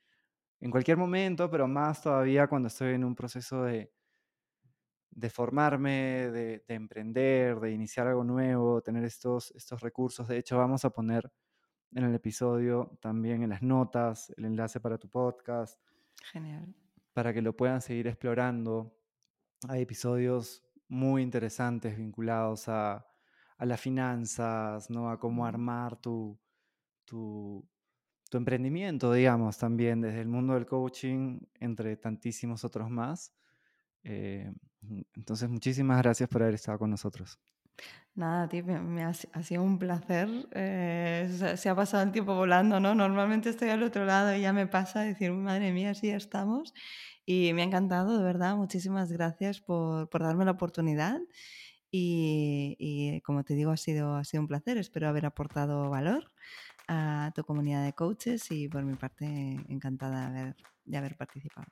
[0.60, 3.92] en cualquier momento, pero más todavía cuando estoy en un proceso de,
[5.10, 10.26] de formarme, de, de emprender, de iniciar algo nuevo, tener estos, estos recursos.
[10.28, 11.30] De hecho, vamos a poner
[11.94, 15.80] en el episodio también en las notas el enlace para tu podcast,
[16.32, 16.74] Genial.
[17.12, 18.96] para que lo puedan seguir explorando.
[19.68, 23.06] Hay episodios muy interesantes vinculados a,
[23.56, 25.08] a las finanzas, ¿no?
[25.10, 26.38] a cómo armar tu,
[27.04, 27.66] tu,
[28.28, 33.32] tu emprendimiento, digamos, también desde el mundo del coaching, entre tantísimos otros más.
[34.02, 34.52] Eh,
[35.14, 37.38] entonces, muchísimas gracias por haber estado con nosotros.
[38.16, 40.28] Nada, tío, me, ha, sido un placer.
[40.52, 42.94] Eh, se, se, ha pasado el tiempo volando, ¿no?
[42.94, 46.74] Normalmente estoy al otro lado y ya me pasa decir, madre mía, sí, ya estamos.
[47.26, 48.56] Y me ha encantado, de verdad.
[48.56, 51.20] Muchísimas gracias por, por darme la oportunidad.
[51.90, 54.78] Y, y, como te digo, ha sido, ha sido un placer.
[54.78, 56.32] Espero haber aportado valor
[56.88, 59.26] a tu comunidad de coaches y por mi parte
[59.68, 61.68] encantada de haber, de haber participado.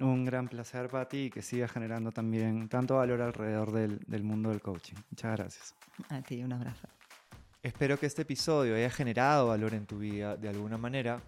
[0.00, 4.22] Un gran placer para ti y que sigas generando también tanto valor alrededor del, del,
[4.22, 4.94] mundo del coaching.
[5.10, 5.74] Muchas gracias.
[6.08, 6.88] A ti, un abrazo.
[7.62, 11.20] Espero que este episodio haya generado valor en tu vida de alguna manera.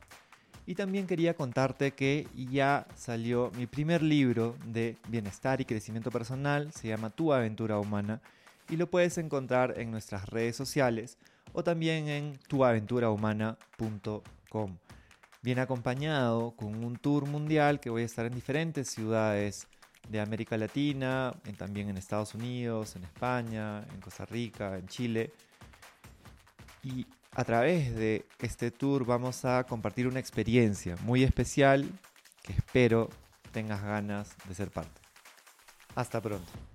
[0.64, 6.72] Y también quería contarte que ya salió mi primer libro de bienestar y crecimiento personal.
[6.72, 8.22] Se llama Tu aventura humana.
[8.70, 11.18] Y lo puedes encontrar en nuestras redes sociales
[11.52, 14.78] o también en tuaventurahumana.com
[15.42, 19.66] bien acompañado con un tour mundial que voy a estar en diferentes ciudades
[20.08, 25.32] de América Latina, en, también en Estados Unidos, en España, en Costa Rica, en Chile.
[26.82, 31.88] Y a través de este tour vamos a compartir una experiencia muy especial
[32.42, 33.08] que espero
[33.52, 35.00] tengas ganas de ser parte.
[35.94, 36.71] Hasta pronto.